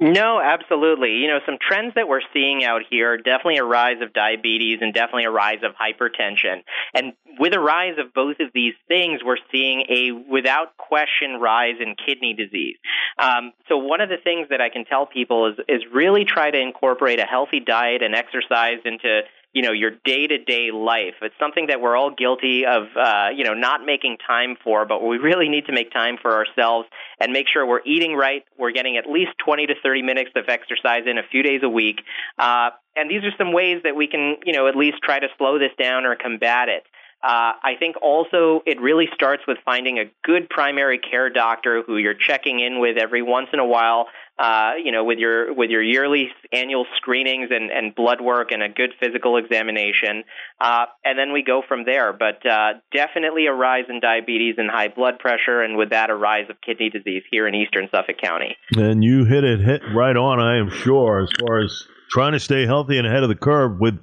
No, 0.00 0.40
absolutely. 0.40 1.18
You 1.18 1.28
know, 1.28 1.38
some 1.46 1.56
trends 1.60 1.94
that 1.94 2.08
we're 2.08 2.20
seeing 2.32 2.64
out 2.64 2.82
here 2.90 3.16
definitely 3.16 3.58
a 3.58 3.64
rise 3.64 4.02
of 4.02 4.12
diabetes 4.12 4.78
and 4.80 4.92
definitely 4.92 5.24
a 5.24 5.30
rise 5.30 5.60
of 5.62 5.72
hypertension. 5.76 6.64
And 6.92 7.12
with 7.38 7.54
a 7.54 7.60
rise 7.60 7.94
of 7.98 8.12
both 8.12 8.40
of 8.40 8.48
these 8.52 8.74
things, 8.88 9.20
we're 9.24 9.36
seeing 9.52 9.82
a 9.88 10.10
without 10.28 10.76
question 10.76 11.38
rise 11.40 11.76
in 11.80 11.94
kidney 11.94 12.34
disease. 12.34 12.76
Um, 13.18 13.52
so 13.68 13.78
one 13.78 14.00
of 14.00 14.08
the 14.08 14.16
things 14.22 14.48
that 14.50 14.60
I 14.60 14.68
can 14.68 14.84
tell 14.84 15.06
people 15.06 15.46
is 15.52 15.58
is 15.68 15.82
really 15.92 16.24
try 16.24 16.50
to 16.50 16.58
incorporate 16.58 17.20
a 17.20 17.24
healthy 17.24 17.60
diet 17.60 18.02
and 18.02 18.16
exercise 18.16 18.78
into 18.84 19.20
you 19.54 19.62
know 19.62 19.72
your 19.72 19.92
day 20.04 20.26
to 20.26 20.36
day 20.36 20.70
life. 20.72 21.14
It's 21.22 21.34
something 21.38 21.68
that 21.68 21.80
we're 21.80 21.96
all 21.96 22.10
guilty 22.10 22.66
of, 22.66 22.82
uh, 22.96 23.28
you 23.34 23.44
know, 23.44 23.54
not 23.54 23.86
making 23.86 24.18
time 24.26 24.56
for, 24.62 24.84
but 24.84 25.02
we 25.02 25.16
really 25.16 25.48
need 25.48 25.66
to 25.66 25.72
make 25.72 25.92
time 25.92 26.18
for 26.20 26.34
ourselves 26.34 26.88
and 27.20 27.32
make 27.32 27.46
sure 27.48 27.64
we're 27.64 27.86
eating 27.86 28.14
right. 28.14 28.44
We're 28.58 28.72
getting 28.72 28.96
at 28.96 29.08
least 29.08 29.30
20 29.44 29.66
to 29.68 29.74
30 29.82 30.02
minutes 30.02 30.30
of 30.36 30.44
exercise 30.48 31.04
in 31.06 31.18
a 31.18 31.22
few 31.30 31.42
days 31.42 31.60
a 31.62 31.68
week. 31.68 32.00
Uh, 32.38 32.70
and 32.96 33.10
these 33.10 33.22
are 33.22 33.32
some 33.38 33.52
ways 33.52 33.80
that 33.84 33.96
we 33.96 34.06
can, 34.08 34.36
you 34.44 34.52
know, 34.52 34.66
at 34.66 34.76
least 34.76 34.98
try 35.02 35.18
to 35.18 35.28
slow 35.38 35.58
this 35.58 35.72
down 35.80 36.04
or 36.04 36.16
combat 36.16 36.68
it. 36.68 36.84
Uh, 37.24 37.56
I 37.62 37.76
think 37.78 37.96
also 38.02 38.60
it 38.66 38.78
really 38.82 39.06
starts 39.14 39.44
with 39.48 39.56
finding 39.64 39.98
a 39.98 40.04
good 40.24 40.50
primary 40.50 40.98
care 40.98 41.30
doctor 41.30 41.82
who 41.82 41.96
you're 41.96 42.12
checking 42.12 42.60
in 42.60 42.80
with 42.80 42.98
every 42.98 43.22
once 43.22 43.48
in 43.54 43.60
a 43.60 43.64
while. 43.64 44.08
Uh, 44.38 44.72
you 44.82 44.92
know, 44.92 45.04
with 45.04 45.18
your 45.18 45.54
with 45.54 45.70
your 45.70 45.80
yearly 45.80 46.28
annual 46.52 46.84
screenings 46.96 47.48
and, 47.50 47.70
and 47.70 47.94
blood 47.94 48.20
work 48.20 48.50
and 48.50 48.62
a 48.62 48.68
good 48.68 48.90
physical 49.00 49.38
examination, 49.38 50.24
uh, 50.60 50.86
and 51.04 51.18
then 51.18 51.32
we 51.32 51.42
go 51.42 51.62
from 51.66 51.84
there. 51.84 52.12
But 52.12 52.44
uh, 52.44 52.74
definitely 52.92 53.46
a 53.46 53.52
rise 53.52 53.84
in 53.88 54.00
diabetes 54.00 54.56
and 54.58 54.68
high 54.68 54.88
blood 54.88 55.18
pressure, 55.18 55.62
and 55.62 55.78
with 55.78 55.90
that, 55.90 56.10
a 56.10 56.16
rise 56.16 56.50
of 56.50 56.56
kidney 56.60 56.90
disease 56.90 57.22
here 57.30 57.46
in 57.46 57.54
eastern 57.54 57.88
Suffolk 57.90 58.18
County. 58.20 58.56
And 58.76 59.02
you 59.02 59.24
hit 59.24 59.44
it 59.44 59.60
hit 59.60 59.82
right 59.94 60.16
on, 60.16 60.40
I 60.40 60.58
am 60.58 60.68
sure, 60.68 61.22
as 61.22 61.30
far 61.40 61.60
as 61.60 61.86
trying 62.10 62.32
to 62.32 62.40
stay 62.40 62.66
healthy 62.66 62.98
and 62.98 63.06
ahead 63.06 63.22
of 63.22 63.28
the 63.28 63.36
curve 63.36 63.78
with 63.78 63.98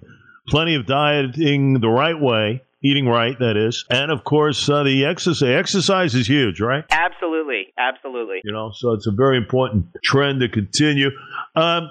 plenty 0.48 0.76
of 0.76 0.88
dieting 0.88 1.82
the 1.82 1.90
right 1.90 2.20
way 2.20 2.64
eating 2.84 3.08
right, 3.08 3.38
that 3.40 3.58
is, 3.58 3.86
and 3.90 4.12
of 4.12 4.24
course 4.24 4.70
uh, 4.70 4.84
the 4.84 5.06
exercise. 5.06 5.50
Exercise 5.50 6.16
is 6.16 6.28
huge, 6.28 6.60
right? 6.60 6.84
Absolutely, 6.92 7.68
absolutely. 7.78 8.42
You 8.44 8.52
know, 8.52 8.72
so 8.74 8.92
it's 8.94 9.08
a 9.08 9.12
very 9.12 9.38
important 9.38 9.86
trend 10.04 10.42
to 10.42 10.50
continue. 10.50 11.10
Um, 11.56 11.90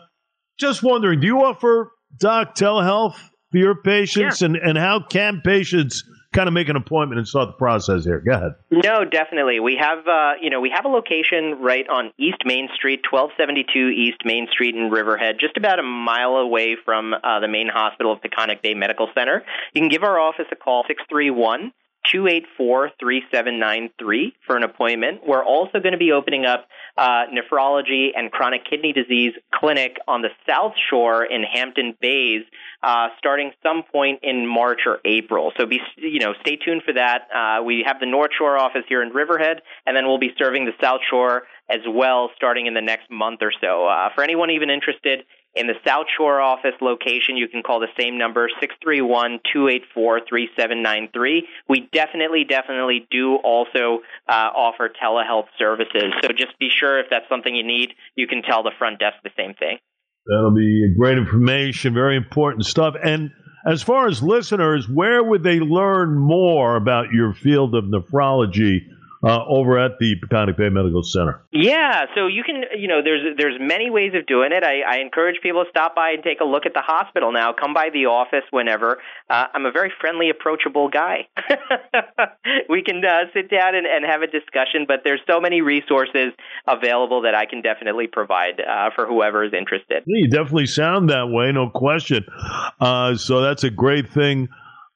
just 0.58 0.82
wondering, 0.82 1.20
do 1.20 1.26
you 1.26 1.44
offer 1.44 1.92
doc 2.18 2.54
telehealth 2.54 3.16
for 3.50 3.58
your 3.58 3.76
patients, 3.82 4.40
yeah. 4.40 4.46
and 4.46 4.56
and 4.56 4.78
how 4.78 5.00
can 5.08 5.42
patients 5.44 6.04
kind 6.32 6.46
of 6.46 6.54
make 6.54 6.68
an 6.68 6.76
appointment 6.76 7.18
and 7.18 7.26
start 7.26 7.48
the 7.48 7.52
process 7.52 8.04
here. 8.04 8.20
Go 8.20 8.32
ahead. 8.32 8.52
No, 8.70 9.04
definitely. 9.04 9.60
We 9.60 9.76
have 9.80 10.06
uh, 10.06 10.32
you 10.40 10.50
know 10.50 10.60
we 10.60 10.70
have 10.74 10.84
a 10.84 10.88
location 10.88 11.58
right 11.60 11.86
on 11.88 12.12
East 12.18 12.42
Main 12.44 12.68
Street, 12.74 13.00
1272 13.10 13.88
East 13.88 14.18
Main 14.24 14.46
Street 14.52 14.74
in 14.74 14.90
Riverhead, 14.90 15.36
just 15.40 15.56
about 15.56 15.78
a 15.78 15.82
mile 15.82 16.36
away 16.36 16.76
from 16.84 17.14
uh, 17.14 17.40
the 17.40 17.48
main 17.48 17.68
hospital 17.68 18.12
of 18.12 18.20
Peconic 18.20 18.62
Bay 18.62 18.74
Medical 18.74 19.08
Center. 19.14 19.44
You 19.74 19.80
can 19.80 19.88
give 19.88 20.02
our 20.02 20.18
office 20.18 20.46
a 20.52 20.56
call 20.56 20.84
six 20.86 21.02
three 22.08 22.20
one 22.20 22.30
284 22.56 22.90
3793 22.98 24.34
for 24.46 24.56
an 24.56 24.62
appointment. 24.62 25.20
We're 25.26 25.44
also 25.44 25.80
going 25.80 25.92
to 25.92 25.98
be 25.98 26.12
opening 26.12 26.44
up 26.46 26.66
uh, 26.96 27.24
nephrology 27.32 28.08
and 28.14 28.30
chronic 28.30 28.62
kidney 28.68 28.92
disease 28.92 29.32
clinic 29.54 29.96
on 30.06 30.22
the 30.22 30.28
South 30.48 30.72
Shore 30.90 31.24
in 31.24 31.42
Hampton 31.42 31.96
Bays 32.00 32.42
uh, 32.82 33.08
starting 33.18 33.52
some 33.62 33.82
point 33.90 34.20
in 34.22 34.46
March 34.46 34.80
or 34.86 34.98
April. 35.04 35.52
So 35.58 35.66
be 35.66 35.80
you 35.96 36.20
know 36.20 36.34
stay 36.40 36.56
tuned 36.56 36.82
for 36.84 36.94
that. 36.94 37.28
Uh, 37.34 37.62
we 37.62 37.84
have 37.86 38.00
the 38.00 38.06
North 38.06 38.30
Shore 38.36 38.58
office 38.58 38.84
here 38.88 39.02
in 39.02 39.10
Riverhead, 39.10 39.62
and 39.86 39.96
then 39.96 40.06
we'll 40.06 40.18
be 40.18 40.32
serving 40.38 40.64
the 40.64 40.72
South 40.82 41.00
Shore 41.08 41.42
as 41.68 41.80
well 41.88 42.30
starting 42.36 42.66
in 42.66 42.74
the 42.74 42.80
next 42.80 43.10
month 43.10 43.40
or 43.42 43.52
so. 43.60 43.86
Uh, 43.86 44.08
for 44.14 44.24
anyone 44.24 44.50
even 44.50 44.70
interested 44.70 45.20
in 45.54 45.66
the 45.66 45.74
South 45.84 46.06
Shore 46.16 46.40
office 46.40 46.74
location, 46.80 47.36
you 47.36 47.48
can 47.48 47.62
call 47.62 47.80
the 47.80 47.90
same 47.98 48.18
number, 48.18 48.48
631 48.60 49.40
284 49.52 50.20
3793. 50.28 51.48
We 51.68 51.88
definitely, 51.92 52.44
definitely 52.44 53.06
do 53.10 53.36
also 53.36 54.00
uh, 54.28 54.50
offer 54.54 54.90
telehealth 54.90 55.48
services. 55.58 56.14
So 56.22 56.28
just 56.28 56.58
be 56.58 56.70
sure 56.70 57.00
if 57.00 57.06
that's 57.10 57.28
something 57.28 57.54
you 57.54 57.66
need, 57.66 57.90
you 58.14 58.28
can 58.28 58.42
tell 58.42 58.62
the 58.62 58.72
front 58.78 59.00
desk 59.00 59.16
the 59.24 59.30
same 59.36 59.54
thing. 59.54 59.78
That'll 60.26 60.54
be 60.54 60.94
great 60.96 61.18
information, 61.18 61.94
very 61.94 62.16
important 62.16 62.66
stuff. 62.66 62.94
And 63.02 63.30
as 63.66 63.82
far 63.82 64.06
as 64.06 64.22
listeners, 64.22 64.88
where 64.88 65.22
would 65.22 65.42
they 65.42 65.58
learn 65.58 66.16
more 66.16 66.76
about 66.76 67.12
your 67.12 67.34
field 67.34 67.74
of 67.74 67.84
nephrology 67.84 68.80
uh, 69.22 69.44
over 69.46 69.78
at 69.78 69.98
the 70.00 70.16
Peconic 70.16 70.56
Bay 70.56 70.70
Medical 70.70 71.02
Center? 71.02 71.42
Yeah, 71.52 72.06
so 72.14 72.26
you 72.26 72.42
can, 72.42 72.64
you 72.78 72.88
know, 72.88 73.02
there's 73.04 73.36
there's 73.36 73.56
many 73.60 73.90
ways 73.90 74.12
of 74.14 74.26
doing 74.26 74.50
it. 74.52 74.64
I, 74.64 74.80
I 74.80 75.00
encourage 75.00 75.36
people 75.42 75.64
to 75.64 75.70
stop 75.70 75.94
by 75.94 76.12
and 76.14 76.22
take 76.22 76.40
a 76.40 76.44
look 76.44 76.64
at 76.64 76.72
the 76.72 76.80
hospital 76.80 77.32
now. 77.32 77.52
Come 77.52 77.74
by 77.74 77.90
the 77.92 78.06
office 78.06 78.44
whenever. 78.50 78.98
Uh, 79.28 79.46
I'm 79.52 79.66
a 79.66 79.72
very 79.72 79.92
friendly, 80.00 80.30
approachable 80.30 80.88
guy. 80.88 81.28
we 82.68 82.82
can 82.82 83.04
uh, 83.04 83.24
sit 83.34 83.50
down 83.50 83.74
and, 83.74 83.86
and 83.86 84.04
have 84.04 84.22
a 84.22 84.26
discussion, 84.26 84.86
but 84.88 85.00
there's 85.04 85.20
so 85.28 85.40
many 85.40 85.60
resources 85.60 86.32
available 86.66 87.22
that 87.22 87.34
I 87.34 87.44
can 87.44 87.60
definitely 87.60 88.06
provide 88.06 88.60
uh, 88.60 88.90
for 88.94 89.06
whoever 89.06 89.44
is 89.44 89.52
interested. 89.52 90.02
You 90.06 90.28
definitely 90.30 90.66
sound 90.66 91.10
that 91.10 91.28
way, 91.28 91.52
no 91.52 91.68
question. 91.68 92.24
Uh, 92.80 93.16
so 93.16 93.42
that's 93.42 93.64
a 93.64 93.70
great 93.70 94.08
thing. 94.10 94.48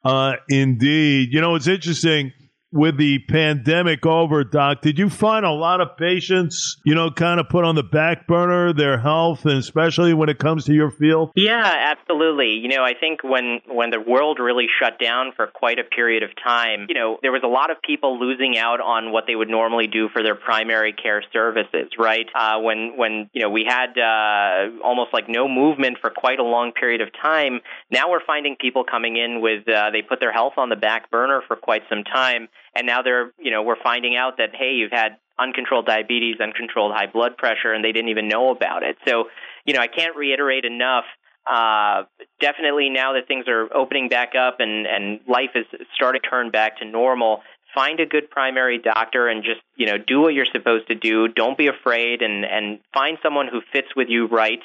Uh, 0.05 0.35
indeed. 0.49 1.33
You 1.33 1.41
know, 1.41 1.55
it's 1.55 1.67
interesting 1.67 2.33
with 2.75 2.99
the 2.99 3.21
pandemic 3.29 4.05
over, 4.05 4.43
Doc, 4.43 4.83
did 4.83 4.99
you 4.99 5.09
find 5.09 5.47
a 5.47 5.53
lot 5.53 5.81
of 5.81 5.97
patients, 5.97 6.77
you 6.85 6.95
know, 6.95 7.09
kind 7.09 7.39
of 7.39 7.49
put 7.49 7.65
on 7.65 7.77
the 7.77 7.85
back 7.85 8.27
burner 8.27 8.73
their 8.73 8.99
health, 8.99 9.47
and 9.47 9.59
especially 9.59 10.13
when 10.13 10.29
it 10.29 10.41
comes 10.41 10.65
to 10.65 10.75
your 10.75 10.91
field? 10.91 11.31
Yeah, 11.37 11.63
absolutely. 11.65 12.59
You 12.59 12.69
know, 12.69 12.83
I 12.83 12.95
think 12.99 13.23
when 13.23 13.61
when 13.69 13.91
the 13.91 14.01
world 14.01 14.41
really 14.41 14.67
shut 14.81 14.99
down 14.99 15.33
for 15.37 15.47
quite 15.47 15.79
a 15.79 15.85
period 15.85 16.25
of 16.25 16.31
time, 16.43 16.87
you 16.89 16.97
know, 16.97 17.19
there 17.23 17.31
was 17.31 17.43
a 17.45 17.49
lot 17.49 17.71
of 17.71 17.77
people 17.81 18.19
losing 18.19 18.59
out 18.59 18.81
on 18.81 19.13
what 19.13 19.25
they 19.29 19.37
would 19.37 19.49
normally 19.49 19.87
do 19.87 20.09
for 20.09 20.25
their 20.25 20.35
primary 20.35 20.93
care 20.93 21.23
services, 21.33 21.91
right? 21.97 22.27
Uh, 22.35 22.59
when 22.59 22.97
when 22.97 23.31
you 23.33 23.41
know 23.41 23.51
we 23.51 23.65
had 23.65 23.97
uh, 23.97 24.83
almost 24.83 25.13
like 25.13 25.29
no 25.29 25.47
movement 25.47 25.99
for 26.01 26.11
quite 26.11 26.41
a 26.41 26.45
long 26.45 26.73
period 26.73 27.01
of 27.01 27.09
time. 27.23 27.61
Now 27.93 28.11
we're 28.11 28.25
finding 28.27 28.57
people 28.61 28.83
coming 28.83 29.17
in 29.17 29.41
with 29.41 29.69
uh, 29.69 29.91
they 29.93 30.03
put 30.03 30.19
their 30.19 30.33
health 30.33 30.55
on 30.57 30.71
the 30.71 30.77
back 30.77 31.09
burner 31.13 31.41
for 31.47 31.55
quite 31.55 31.83
some 31.89 32.03
time 32.03 32.49
and 32.75 32.87
now 32.87 33.03
they're 33.03 33.33
you 33.39 33.51
know 33.51 33.63
we're 33.63 33.83
finding 33.83 34.17
out 34.17 34.39
that 34.39 34.51
hey 34.55 34.73
you've 34.73 34.93
had 34.93 35.17
uncontrolled 35.39 35.87
diabetes 35.87 36.37
uncontrolled 36.41 36.93
high 36.93 37.07
blood 37.07 37.37
pressure 37.37 37.73
and 37.73 37.85
they 37.85 37.93
didn't 37.93 38.11
even 38.11 38.29
know 38.29 38.51
about 38.51 38.83
it. 38.83 38.97
So 39.07 39.29
you 39.65 39.75
know 39.75 39.81
i 39.81 39.87
can't 39.89 40.17
reiterate 40.17 40.65
enough 40.65 41.05
uh, 41.47 42.05
definitely 42.41 42.89
now 42.89 43.13
that 43.13 43.29
things 43.29 43.45
are 43.49 43.69
opening 43.75 44.09
back 44.09 44.33
up 44.35 44.61
and 44.61 44.87
and 44.87 45.21
life 45.29 45.51
is 45.55 45.67
starting 45.95 46.23
to 46.23 46.29
turn 46.29 46.51
back 46.51 46.79
to 46.79 46.85
normal 46.85 47.43
find 47.75 47.99
a 48.01 48.07
good 48.07 48.31
primary 48.31 48.79
doctor 48.79 49.29
and 49.29 49.43
just 49.43 49.61
you 49.77 49.87
know 49.87 49.99
do 49.99 50.21
what 50.21 50.33
you're 50.33 50.47
supposed 50.53 50.87
to 50.89 50.95
do. 50.95 51.29
Don't 51.29 51.59
be 51.59 51.67
afraid 51.67 52.23
and 52.23 52.45
and 52.45 52.79
find 52.93 53.19
someone 53.23 53.49
who 53.49 53.61
fits 53.73 53.89
with 53.97 54.09
you 54.09 54.27
right 54.27 54.61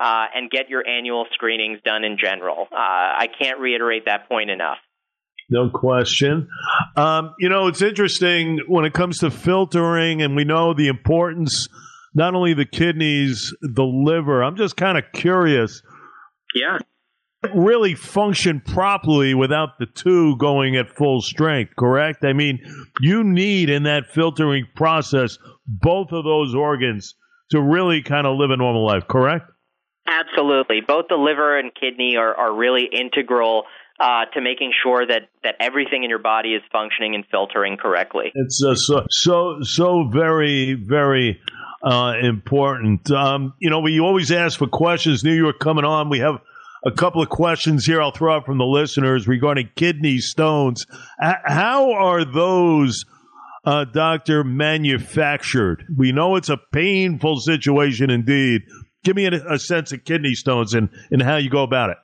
uh, 0.00 0.26
and 0.34 0.50
get 0.50 0.68
your 0.68 0.86
annual 0.86 1.26
screenings 1.32 1.78
done 1.84 2.04
in 2.04 2.16
general. 2.18 2.66
Uh, 2.72 2.76
i 2.76 3.28
can't 3.38 3.60
reiterate 3.60 4.06
that 4.06 4.28
point 4.28 4.50
enough 4.50 4.78
no 5.50 5.70
question. 5.70 6.48
Um, 6.96 7.34
you 7.38 7.48
know, 7.48 7.68
it's 7.68 7.82
interesting 7.82 8.60
when 8.68 8.84
it 8.84 8.92
comes 8.92 9.18
to 9.18 9.30
filtering, 9.30 10.22
and 10.22 10.36
we 10.36 10.44
know 10.44 10.74
the 10.74 10.88
importance 10.88 11.68
not 12.14 12.34
only 12.34 12.54
the 12.54 12.64
kidneys, 12.64 13.52
the 13.60 13.82
liver. 13.84 14.42
I'm 14.42 14.56
just 14.56 14.76
kind 14.76 14.96
of 14.96 15.04
curious. 15.12 15.82
Yeah. 16.54 16.78
Really 17.54 17.94
function 17.94 18.60
properly 18.60 19.34
without 19.34 19.78
the 19.78 19.86
two 19.86 20.36
going 20.38 20.76
at 20.76 20.88
full 20.88 21.20
strength, 21.20 21.74
correct? 21.76 22.24
I 22.24 22.32
mean, 22.32 22.60
you 23.00 23.22
need 23.22 23.68
in 23.68 23.82
that 23.82 24.06
filtering 24.14 24.66
process 24.74 25.38
both 25.66 26.12
of 26.12 26.24
those 26.24 26.54
organs 26.54 27.14
to 27.50 27.60
really 27.60 28.02
kind 28.02 28.26
of 28.26 28.38
live 28.38 28.50
a 28.50 28.56
normal 28.56 28.86
life, 28.86 29.06
correct? 29.08 29.50
Absolutely. 30.06 30.80
Both 30.86 31.06
the 31.08 31.16
liver 31.16 31.58
and 31.58 31.72
kidney 31.74 32.16
are, 32.16 32.34
are 32.34 32.54
really 32.54 32.88
integral 32.90 33.64
uh, 34.00 34.24
to 34.34 34.40
making 34.40 34.72
sure 34.82 35.06
that, 35.06 35.28
that 35.42 35.54
everything 35.60 36.02
in 36.02 36.10
your 36.10 36.18
body 36.18 36.54
is 36.54 36.62
functioning 36.72 37.14
and 37.14 37.24
filtering 37.30 37.76
correctly. 37.76 38.32
It's 38.34 38.62
uh, 38.64 38.74
so 38.74 39.06
so 39.08 39.58
so 39.62 40.08
very 40.12 40.74
very 40.74 41.40
uh, 41.82 42.14
important. 42.20 43.10
Um, 43.10 43.54
you 43.60 43.70
know, 43.70 43.80
we 43.80 44.00
always 44.00 44.32
ask 44.32 44.58
for 44.58 44.66
questions. 44.66 45.22
New 45.22 45.34
York 45.34 45.58
coming 45.60 45.84
on. 45.84 46.08
We 46.08 46.18
have 46.20 46.40
a 46.84 46.90
couple 46.90 47.22
of 47.22 47.28
questions 47.28 47.86
here. 47.86 48.02
I'll 48.02 48.10
throw 48.10 48.34
out 48.34 48.46
from 48.46 48.58
the 48.58 48.64
listeners 48.64 49.28
regarding 49.28 49.70
kidney 49.76 50.18
stones. 50.18 50.86
How 51.20 51.92
are 51.92 52.24
those? 52.24 53.04
Uh, 53.66 53.86
doctor, 53.86 54.44
manufactured. 54.44 55.86
We 55.96 56.12
know 56.12 56.36
it's 56.36 56.50
a 56.50 56.58
painful 56.70 57.40
situation 57.40 58.10
indeed. 58.10 58.60
Give 59.04 59.16
me 59.16 59.24
a, 59.24 59.54
a 59.54 59.58
sense 59.58 59.90
of 59.90 60.04
kidney 60.04 60.34
stones 60.34 60.74
and, 60.74 60.90
and 61.10 61.22
how 61.22 61.36
you 61.36 61.48
go 61.48 61.62
about 61.62 61.88
it. 61.88 61.96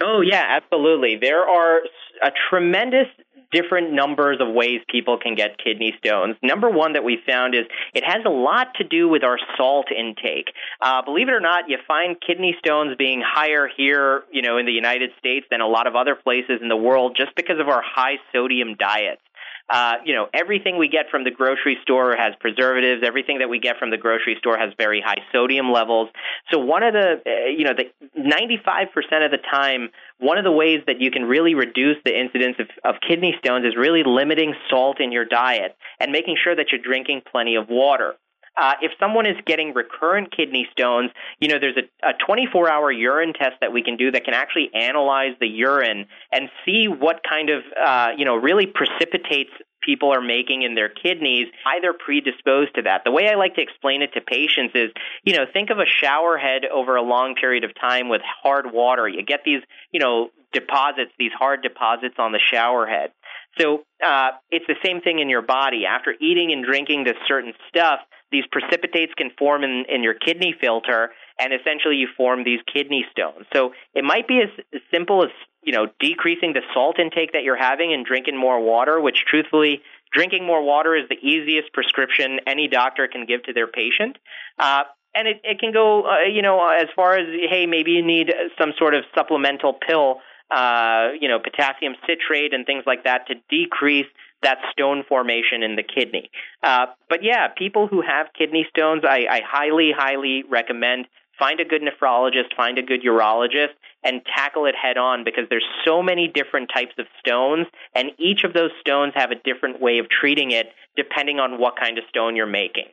Oh, 0.00 0.20
yeah, 0.20 0.44
absolutely. 0.48 1.18
There 1.20 1.42
are 1.48 1.80
a 2.22 2.30
tremendous 2.50 3.06
different 3.50 3.92
numbers 3.92 4.38
of 4.40 4.52
ways 4.52 4.80
people 4.90 5.18
can 5.18 5.34
get 5.34 5.56
kidney 5.62 5.94
stones. 5.98 6.36
Number 6.42 6.68
one 6.68 6.92
that 6.92 7.04
we 7.04 7.18
found 7.26 7.54
is 7.54 7.62
it 7.94 8.04
has 8.04 8.22
a 8.26 8.30
lot 8.30 8.74
to 8.76 8.84
do 8.84 9.08
with 9.08 9.24
our 9.24 9.38
salt 9.56 9.86
intake. 9.90 10.52
Uh, 10.80 11.02
believe 11.02 11.28
it 11.28 11.32
or 11.32 11.40
not, 11.40 11.64
you 11.68 11.78
find 11.86 12.16
kidney 12.20 12.56
stones 12.58 12.94
being 12.98 13.22
higher 13.24 13.68
here, 13.74 14.24
you 14.30 14.42
know, 14.42 14.58
in 14.58 14.66
the 14.66 14.72
United 14.72 15.10
States 15.18 15.46
than 15.50 15.60
a 15.60 15.66
lot 15.66 15.86
of 15.86 15.96
other 15.96 16.14
places 16.14 16.60
in 16.60 16.68
the 16.68 16.76
world 16.76 17.16
just 17.16 17.34
because 17.36 17.58
of 17.58 17.68
our 17.68 17.82
high 17.82 18.16
sodium 18.32 18.74
diets. 18.78 19.22
Uh, 19.70 19.96
you 20.04 20.14
know, 20.14 20.28
everything 20.32 20.78
we 20.78 20.88
get 20.88 21.10
from 21.10 21.24
the 21.24 21.30
grocery 21.30 21.76
store 21.82 22.16
has 22.16 22.32
preservatives. 22.40 23.02
Everything 23.04 23.38
that 23.40 23.50
we 23.50 23.58
get 23.58 23.76
from 23.78 23.90
the 23.90 23.98
grocery 23.98 24.36
store 24.38 24.56
has 24.58 24.72
very 24.78 25.02
high 25.04 25.22
sodium 25.32 25.70
levels. 25.70 26.08
So 26.50 26.58
one 26.58 26.82
of 26.82 26.94
the, 26.94 27.20
uh, 27.26 27.48
you 27.54 27.64
know, 27.64 27.74
the 27.74 27.90
95% 28.18 29.24
of 29.24 29.30
the 29.30 29.38
time, 29.50 29.90
one 30.18 30.38
of 30.38 30.44
the 30.44 30.52
ways 30.52 30.80
that 30.86 31.00
you 31.00 31.10
can 31.10 31.24
really 31.24 31.54
reduce 31.54 31.96
the 32.04 32.18
incidence 32.18 32.56
of, 32.58 32.68
of 32.84 33.00
kidney 33.06 33.34
stones 33.38 33.66
is 33.66 33.76
really 33.76 34.02
limiting 34.04 34.54
salt 34.70 35.00
in 35.00 35.12
your 35.12 35.26
diet 35.26 35.76
and 36.00 36.12
making 36.12 36.36
sure 36.42 36.56
that 36.56 36.66
you're 36.72 36.82
drinking 36.82 37.22
plenty 37.30 37.56
of 37.56 37.68
water. 37.68 38.14
Uh, 38.60 38.74
if 38.82 38.92
someone 38.98 39.26
is 39.26 39.36
getting 39.46 39.72
recurrent 39.74 40.34
kidney 40.34 40.66
stones, 40.72 41.10
you 41.40 41.48
know, 41.48 41.58
there's 41.60 41.76
a, 41.76 42.08
a 42.08 42.12
24 42.26 42.68
hour 42.68 42.90
urine 42.90 43.32
test 43.32 43.54
that 43.60 43.72
we 43.72 43.82
can 43.82 43.96
do 43.96 44.10
that 44.10 44.24
can 44.24 44.34
actually 44.34 44.70
analyze 44.74 45.32
the 45.40 45.46
urine 45.46 46.06
and 46.32 46.48
see 46.64 46.86
what 46.88 47.20
kind 47.28 47.50
of, 47.50 47.62
uh, 47.84 48.08
you 48.16 48.24
know, 48.24 48.36
really 48.36 48.66
precipitates 48.66 49.50
people 49.80 50.12
are 50.12 50.20
making 50.20 50.62
in 50.62 50.74
their 50.74 50.88
kidneys, 50.88 51.46
either 51.66 51.92
predisposed 51.92 52.74
to 52.74 52.82
that. 52.82 53.02
The 53.04 53.12
way 53.12 53.28
I 53.28 53.36
like 53.36 53.54
to 53.54 53.62
explain 53.62 54.02
it 54.02 54.12
to 54.14 54.20
patients 54.20 54.72
is, 54.74 54.90
you 55.24 55.34
know, 55.34 55.44
think 55.52 55.70
of 55.70 55.78
a 55.78 55.86
shower 55.86 56.36
head 56.36 56.62
over 56.64 56.96
a 56.96 57.02
long 57.02 57.34
period 57.34 57.64
of 57.64 57.70
time 57.80 58.08
with 58.08 58.20
hard 58.42 58.66
water. 58.72 59.08
You 59.08 59.24
get 59.24 59.40
these, 59.44 59.62
you 59.92 60.00
know, 60.00 60.30
deposits, 60.52 61.12
these 61.18 61.32
hard 61.32 61.62
deposits 61.62 62.16
on 62.18 62.32
the 62.32 62.40
shower 62.40 62.86
head. 62.86 63.12
So 63.58 63.84
uh, 64.04 64.30
it's 64.50 64.66
the 64.66 64.76
same 64.84 65.00
thing 65.00 65.18
in 65.18 65.28
your 65.28 65.42
body. 65.42 65.84
After 65.86 66.14
eating 66.20 66.52
and 66.52 66.64
drinking 66.64 67.04
this 67.04 67.16
certain 67.26 67.52
stuff, 67.68 68.00
these 68.30 68.44
precipitates 68.50 69.12
can 69.14 69.30
form 69.38 69.64
in, 69.64 69.84
in 69.88 70.02
your 70.02 70.14
kidney 70.14 70.54
filter, 70.60 71.10
and 71.40 71.52
essentially 71.52 71.96
you 71.96 72.08
form 72.16 72.44
these 72.44 72.60
kidney 72.72 73.06
stones. 73.10 73.46
So 73.54 73.72
it 73.94 74.04
might 74.04 74.28
be 74.28 74.40
as, 74.40 74.50
as 74.74 74.80
simple 74.92 75.24
as 75.24 75.30
you 75.62 75.72
know 75.72 75.86
decreasing 76.00 76.52
the 76.52 76.62
salt 76.74 76.98
intake 76.98 77.32
that 77.32 77.42
you're 77.42 77.56
having 77.56 77.92
and 77.92 78.04
drinking 78.04 78.36
more 78.36 78.60
water. 78.60 79.00
Which, 79.00 79.24
truthfully, 79.26 79.82
drinking 80.12 80.44
more 80.44 80.62
water 80.62 80.94
is 80.94 81.08
the 81.08 81.16
easiest 81.16 81.72
prescription 81.72 82.40
any 82.46 82.68
doctor 82.68 83.08
can 83.08 83.26
give 83.26 83.42
to 83.44 83.52
their 83.52 83.66
patient. 83.66 84.18
Uh, 84.58 84.84
and 85.14 85.26
it, 85.26 85.40
it 85.42 85.58
can 85.58 85.72
go, 85.72 86.02
uh, 86.02 86.28
you 86.30 86.42
know, 86.42 86.60
as 86.68 86.88
far 86.94 87.16
as 87.16 87.26
hey, 87.48 87.66
maybe 87.66 87.92
you 87.92 88.04
need 88.04 88.32
some 88.60 88.72
sort 88.78 88.94
of 88.94 89.04
supplemental 89.14 89.72
pill, 89.72 90.20
uh, 90.50 91.08
you 91.20 91.28
know, 91.28 91.38
potassium 91.38 91.94
citrate 92.06 92.52
and 92.52 92.66
things 92.66 92.84
like 92.86 93.04
that 93.04 93.26
to 93.28 93.34
decrease 93.48 94.06
that 94.42 94.58
stone 94.72 95.02
formation 95.08 95.62
in 95.62 95.76
the 95.76 95.82
kidney. 95.82 96.30
Uh, 96.62 96.86
but 97.08 97.22
yeah, 97.22 97.48
people 97.56 97.88
who 97.88 98.02
have 98.02 98.28
kidney 98.36 98.66
stones, 98.70 99.02
I, 99.08 99.26
I 99.28 99.40
highly, 99.44 99.92
highly 99.96 100.44
recommend 100.48 101.06
find 101.38 101.60
a 101.60 101.64
good 101.64 101.82
nephrologist, 101.82 102.54
find 102.56 102.78
a 102.78 102.82
good 102.82 103.02
urologist, 103.02 103.74
and 104.02 104.20
tackle 104.36 104.66
it 104.66 104.74
head 104.80 104.98
on 104.98 105.24
because 105.24 105.44
there's 105.48 105.64
so 105.84 106.02
many 106.02 106.28
different 106.28 106.70
types 106.74 106.92
of 106.98 107.06
stones, 107.20 107.66
and 107.94 108.10
each 108.18 108.44
of 108.44 108.52
those 108.52 108.70
stones 108.80 109.12
have 109.14 109.30
a 109.30 109.36
different 109.36 109.80
way 109.80 109.98
of 109.98 110.06
treating 110.08 110.50
it 110.50 110.66
depending 110.96 111.38
on 111.38 111.60
what 111.60 111.74
kind 111.78 111.98
of 111.98 112.04
stone 112.08 112.34
you're 112.34 112.46
making. 112.46 112.86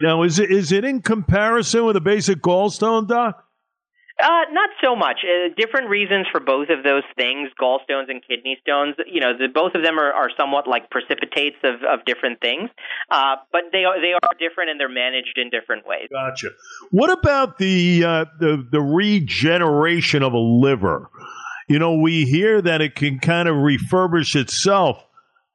Now, 0.00 0.22
is 0.22 0.38
it 0.38 0.50
is 0.50 0.70
it 0.72 0.84
in 0.84 1.02
comparison 1.02 1.84
with 1.84 1.96
a 1.96 2.00
basic 2.00 2.40
gallstone, 2.40 3.08
doc? 3.08 3.44
Uh, 4.20 4.50
not 4.50 4.70
so 4.82 4.96
much. 4.96 5.18
Uh, 5.22 5.54
different 5.56 5.88
reasons 5.88 6.26
for 6.32 6.40
both 6.40 6.70
of 6.70 6.82
those 6.82 7.04
things, 7.16 7.50
gallstones 7.60 8.08
and 8.10 8.20
kidney 8.26 8.58
stones. 8.62 8.96
You 9.06 9.20
know, 9.20 9.32
the, 9.38 9.46
both 9.46 9.76
of 9.76 9.84
them 9.84 9.96
are, 9.98 10.12
are 10.12 10.28
somewhat 10.36 10.66
like 10.66 10.90
precipitates 10.90 11.56
of, 11.62 11.76
of 11.84 12.04
different 12.04 12.40
things, 12.40 12.68
uh, 13.10 13.36
but 13.52 13.62
they 13.70 13.84
are 13.84 14.00
they 14.00 14.12
are 14.12 14.30
different 14.40 14.70
and 14.70 14.80
they're 14.80 14.88
managed 14.88 15.38
in 15.38 15.50
different 15.50 15.86
ways. 15.86 16.08
Gotcha. 16.10 16.48
What 16.90 17.16
about 17.16 17.58
the 17.58 18.04
uh, 18.04 18.24
the 18.40 18.66
the 18.72 18.80
regeneration 18.80 20.24
of 20.24 20.32
a 20.32 20.38
liver? 20.38 21.10
You 21.68 21.78
know, 21.78 22.00
we 22.00 22.24
hear 22.24 22.60
that 22.60 22.80
it 22.80 22.96
can 22.96 23.20
kind 23.20 23.48
of 23.48 23.54
refurbish 23.54 24.34
itself 24.34 25.04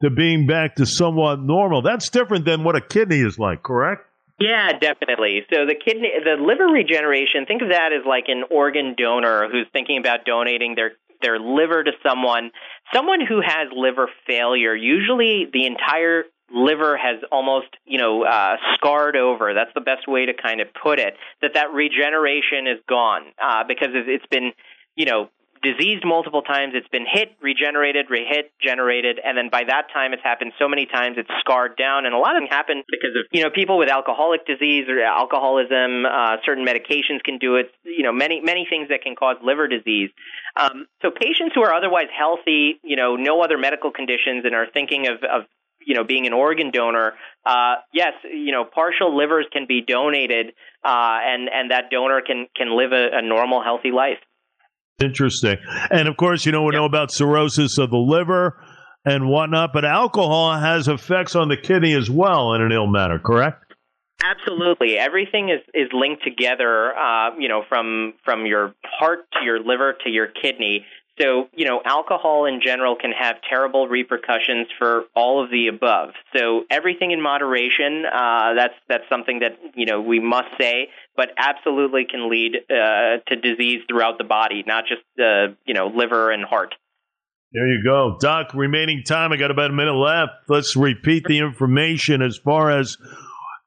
to 0.03 0.09
being 0.09 0.47
back 0.47 0.75
to 0.75 0.85
somewhat 0.85 1.41
normal. 1.41 1.81
That's 1.81 2.09
different 2.09 2.45
than 2.45 2.63
what 2.63 2.77
a 2.77 2.81
kidney 2.81 3.19
is 3.19 3.37
like, 3.37 3.63
correct? 3.63 4.05
Yeah, 4.39 4.73
definitely. 4.77 5.45
So 5.53 5.65
the 5.65 5.75
kidney, 5.75 6.11
the 6.23 6.41
liver 6.41 6.65
regeneration, 6.65 7.45
think 7.45 7.61
of 7.61 7.69
that 7.69 7.93
as 7.93 8.01
like 8.05 8.25
an 8.27 8.43
organ 8.49 8.95
donor 8.97 9.47
who's 9.49 9.67
thinking 9.71 9.97
about 9.97 10.25
donating 10.25 10.75
their 10.75 10.93
their 11.21 11.39
liver 11.39 11.83
to 11.83 11.91
someone, 12.05 12.51
someone 12.93 13.21
who 13.25 13.39
has 13.41 13.69
liver 13.73 14.09
failure. 14.27 14.75
Usually, 14.75 15.47
the 15.51 15.65
entire 15.65 16.25
liver 16.53 16.97
has 16.97 17.21
almost, 17.31 17.67
you 17.85 17.97
know, 17.97 18.23
uh, 18.23 18.57
scarred 18.75 19.15
over. 19.15 19.53
That's 19.53 19.71
the 19.73 19.81
best 19.81 20.07
way 20.07 20.25
to 20.25 20.33
kind 20.33 20.59
of 20.59 20.67
put 20.73 20.99
it. 20.99 21.15
That 21.41 21.53
that 21.53 21.71
regeneration 21.71 22.67
is 22.67 22.79
gone 22.89 23.23
uh, 23.41 23.63
because 23.67 23.89
it's 23.93 24.25
been, 24.27 24.51
you 24.95 25.05
know, 25.05 25.29
diseased 25.63 26.03
multiple 26.05 26.41
times. 26.41 26.73
It's 26.75 26.87
been 26.89 27.05
hit, 27.09 27.31
regenerated, 27.41 28.07
rehit, 28.09 28.51
generated, 28.61 29.19
and 29.23 29.37
then 29.37 29.49
by 29.49 29.63
that 29.63 29.87
time, 29.93 30.13
it's 30.13 30.21
happened 30.21 30.51
so 30.59 30.67
many 30.67 30.85
times 30.85 31.15
it's 31.17 31.31
scarred 31.39 31.77
down. 31.77 32.05
And 32.05 32.13
a 32.13 32.17
lot 32.17 32.35
of 32.35 32.43
them 32.43 32.49
happen 32.49 32.83
because 32.91 33.15
of 33.15 33.25
you 33.31 33.41
know 33.41 33.49
people 33.49 33.77
with 33.77 33.89
alcoholic 33.89 34.45
disease 34.45 34.85
or 34.89 35.01
alcoholism. 35.01 36.05
Uh, 36.05 36.37
certain 36.45 36.65
medications 36.65 37.23
can 37.23 37.39
do 37.39 37.55
it. 37.55 37.71
You 37.83 38.03
know, 38.03 38.11
many 38.11 38.41
many 38.41 38.67
things 38.69 38.89
that 38.89 39.01
can 39.01 39.15
cause 39.15 39.37
liver 39.41 39.67
disease. 39.67 40.11
Um, 40.59 40.85
so 41.01 41.09
patients 41.09 41.55
who 41.55 41.63
are 41.63 41.73
otherwise 41.73 42.11
healthy, 42.15 42.79
you 42.83 42.95
know, 42.95 43.15
no 43.15 43.41
other 43.41 43.57
medical 43.57 43.91
conditions, 43.91 44.45
and 44.45 44.53
are 44.53 44.67
thinking 44.71 45.07
of, 45.07 45.23
of 45.23 45.47
you 45.79 45.95
know 45.95 46.03
being 46.03 46.27
an 46.27 46.33
organ 46.33 46.71
donor, 46.71 47.13
uh, 47.45 47.75
yes, 47.93 48.13
you 48.23 48.51
know 48.51 48.65
partial 48.65 49.15
livers 49.15 49.47
can 49.51 49.65
be 49.67 49.81
donated, 49.81 50.53
uh, 50.83 51.17
and 51.23 51.49
and 51.49 51.71
that 51.71 51.89
donor 51.89 52.21
can 52.21 52.47
can 52.55 52.75
live 52.75 52.91
a, 52.91 53.17
a 53.17 53.21
normal, 53.21 53.63
healthy 53.63 53.91
life. 53.91 54.19
Interesting. 55.01 55.57
And 55.91 56.07
of 56.07 56.17
course, 56.17 56.45
you 56.45 56.51
know, 56.51 56.63
we 56.63 56.73
yep. 56.73 56.79
know 56.79 56.85
about 56.85 57.11
cirrhosis 57.11 57.77
of 57.77 57.89
the 57.89 57.97
liver 57.97 58.57
and 59.05 59.27
whatnot, 59.27 59.71
but 59.73 59.85
alcohol 59.85 60.57
has 60.57 60.87
effects 60.87 61.35
on 61.35 61.49
the 61.49 61.57
kidney 61.57 61.93
as 61.93 62.09
well 62.09 62.53
in 62.53 62.61
an 62.61 62.71
ill 62.71 62.87
manner, 62.87 63.19
correct? 63.19 63.63
Absolutely, 64.23 64.97
everything 64.97 65.49
is 65.49 65.59
is 65.73 65.89
linked 65.91 66.23
together. 66.23 66.95
Uh, 66.95 67.35
you 67.37 67.49
know, 67.49 67.63
from 67.67 68.13
from 68.23 68.45
your 68.45 68.73
heart 68.85 69.27
to 69.33 69.43
your 69.43 69.59
liver 69.59 69.95
to 70.05 70.09
your 70.09 70.27
kidney. 70.27 70.85
So, 71.21 71.47
you 71.53 71.65
know, 71.65 71.79
alcohol 71.85 72.45
in 72.45 72.59
general 72.59 72.95
can 72.95 73.11
have 73.11 73.35
terrible 73.47 73.87
repercussions 73.87 74.67
for 74.79 75.03
all 75.15 75.43
of 75.43 75.51
the 75.51 75.67
above. 75.67 76.09
So, 76.35 76.63
everything 76.71 77.11
in 77.11 77.21
moderation. 77.21 78.03
Uh, 78.05 78.53
that's 78.55 78.73
that's 78.89 79.03
something 79.09 79.39
that 79.39 79.59
you 79.75 79.85
know 79.85 80.01
we 80.01 80.19
must 80.19 80.49
say, 80.59 80.89
but 81.15 81.29
absolutely 81.37 82.05
can 82.09 82.29
lead 82.29 82.55
uh, 82.69 83.17
to 83.27 83.35
disease 83.35 83.81
throughout 83.87 84.17
the 84.17 84.23
body, 84.23 84.63
not 84.65 84.85
just 84.87 85.01
the 85.15 85.47
uh, 85.51 85.53
you 85.65 85.73
know 85.73 85.87
liver 85.87 86.31
and 86.31 86.43
heart. 86.43 86.75
There 87.53 87.67
you 87.67 87.83
go, 87.83 88.17
Doc. 88.19 88.53
Remaining 88.53 89.03
time, 89.03 89.31
I 89.31 89.37
got 89.37 89.51
about 89.51 89.69
a 89.69 89.73
minute 89.73 89.93
left. 89.93 90.31
Let's 90.49 90.75
repeat 90.75 91.25
the 91.25 91.37
information 91.37 92.21
as 92.21 92.37
far 92.37 92.71
as 92.71 92.97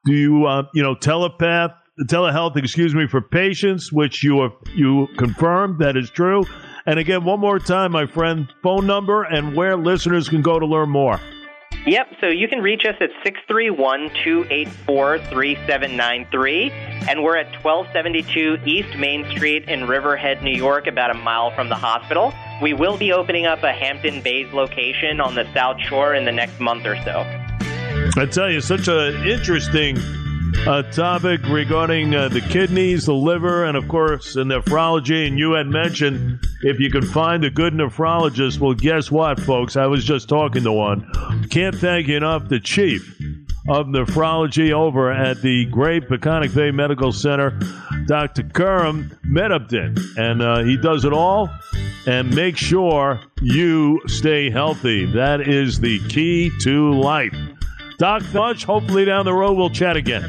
do 0.05 0.13
you 0.13 0.45
uh, 0.45 0.63
you 0.73 0.83
know 0.83 0.95
telepath 0.95 1.71
telehealth, 2.01 2.55
excuse 2.57 2.93
me, 2.93 3.07
for 3.07 3.21
patients, 3.21 3.91
which 3.91 4.23
you 4.23 4.41
have 4.41 4.51
you 4.75 5.07
confirmed 5.17 5.79
that 5.79 5.97
is 5.97 6.09
true 6.09 6.43
and 6.87 6.99
again, 6.99 7.25
one 7.25 7.41
more 7.41 7.59
time, 7.59 7.91
my 7.91 8.05
friend, 8.05 8.47
phone 8.63 8.87
number 8.87 9.23
and 9.23 9.57
where 9.57 9.75
listeners 9.75 10.29
can 10.29 10.41
go 10.41 10.57
to 10.57 10.65
learn 10.65 10.89
more. 10.89 11.19
Yep, 11.87 12.15
so 12.19 12.27
you 12.27 12.49
can 12.49 12.59
reach 12.59 12.83
us 12.83 12.95
at 12.99 13.11
631 13.23 14.09
284 14.21 15.19
3793, 15.19 16.69
and 17.07 17.23
we're 17.23 17.37
at 17.37 17.45
1272 17.63 18.57
East 18.65 18.97
Main 18.97 19.23
Street 19.31 19.69
in 19.69 19.87
Riverhead, 19.87 20.43
New 20.43 20.53
York, 20.53 20.87
about 20.87 21.11
a 21.11 21.13
mile 21.13 21.49
from 21.51 21.69
the 21.69 21.75
hospital. 21.75 22.33
We 22.61 22.73
will 22.73 22.97
be 22.97 23.13
opening 23.13 23.45
up 23.45 23.63
a 23.63 23.71
Hampton 23.71 24.21
Bays 24.21 24.51
location 24.51 25.21
on 25.21 25.33
the 25.33 25.45
South 25.53 25.79
Shore 25.79 26.13
in 26.13 26.25
the 26.25 26.31
next 26.33 26.59
month 26.59 26.85
or 26.85 27.01
so. 27.03 27.23
I 28.17 28.25
tell 28.29 28.51
you, 28.51 28.59
such 28.59 28.89
an 28.89 29.25
interesting 29.25 29.95
a 30.67 30.83
topic 30.83 31.39
regarding 31.47 32.13
uh, 32.13 32.27
the 32.27 32.41
kidneys, 32.41 33.05
the 33.05 33.13
liver, 33.13 33.63
and 33.63 33.77
of 33.77 33.87
course, 33.87 34.33
the 34.33 34.43
nephrology. 34.43 35.25
And 35.25 35.39
you 35.39 35.53
had 35.53 35.67
mentioned 35.67 36.43
if 36.61 36.77
you 36.79 36.91
can 36.91 37.03
find 37.03 37.45
a 37.45 37.49
good 37.49 37.71
nephrologist. 37.73 38.59
Well, 38.59 38.73
guess 38.73 39.09
what, 39.09 39.39
folks? 39.39 39.77
I 39.77 39.85
was 39.85 40.03
just 40.03 40.27
talking 40.27 40.63
to 40.63 40.73
one. 40.73 41.09
Can't 41.49 41.73
thank 41.73 42.07
you 42.09 42.17
enough, 42.17 42.49
the 42.49 42.59
chief 42.59 43.17
of 43.69 43.87
nephrology 43.87 44.73
over 44.73 45.09
at 45.09 45.41
the 45.41 45.65
great 45.65 46.09
Peconic 46.09 46.53
Bay 46.53 46.71
Medical 46.71 47.13
Center, 47.13 47.57
Dr. 48.05 48.43
Khurram 48.43 49.17
Medabdin. 49.25 49.97
And 50.17 50.41
uh, 50.41 50.63
he 50.63 50.75
does 50.75 51.05
it 51.05 51.13
all 51.13 51.49
and 52.05 52.33
make 52.35 52.57
sure 52.57 53.21
you 53.41 54.01
stay 54.07 54.49
healthy. 54.49 55.05
That 55.05 55.47
is 55.47 55.79
the 55.79 55.99
key 56.09 56.51
to 56.61 56.93
life. 56.93 57.35
Doc 57.97 58.21
Fudge, 58.21 58.63
hopefully 58.63 59.05
down 59.05 59.25
the 59.25 59.33
road 59.33 59.53
we'll 59.53 59.71
chat 59.71 59.97
again. 59.97 60.21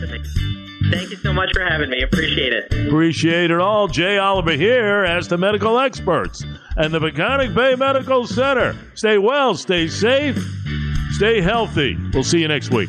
Thank 0.91 1.11
you 1.11 1.17
so 1.19 1.35
much 1.35 1.51
for 1.53 1.63
having 1.63 1.91
me. 1.91 2.03
Appreciate 2.03 2.53
it. 2.53 2.73
Appreciate 2.87 3.51
it 3.51 3.61
all. 3.61 3.89
Jay 3.89 4.17
Oliver 4.17 4.53
here 4.53 5.05
as 5.05 5.29
the 5.29 5.37
medical 5.37 5.79
experts 5.79 6.45
and 6.77 6.95
the 6.95 6.99
Peconic 6.99 7.55
Bay 7.55 7.75
Medical 7.75 8.27
Center. 8.27 8.75
Stay 8.95 9.19
well, 9.19 9.55
stay 9.55 9.87
safe, 9.87 10.39
stay 11.11 11.43
healthy. 11.43 11.99
We'll 12.15 12.25
see 12.25 12.41
you 12.41 12.49
next 12.49 12.71
week. 12.71 12.89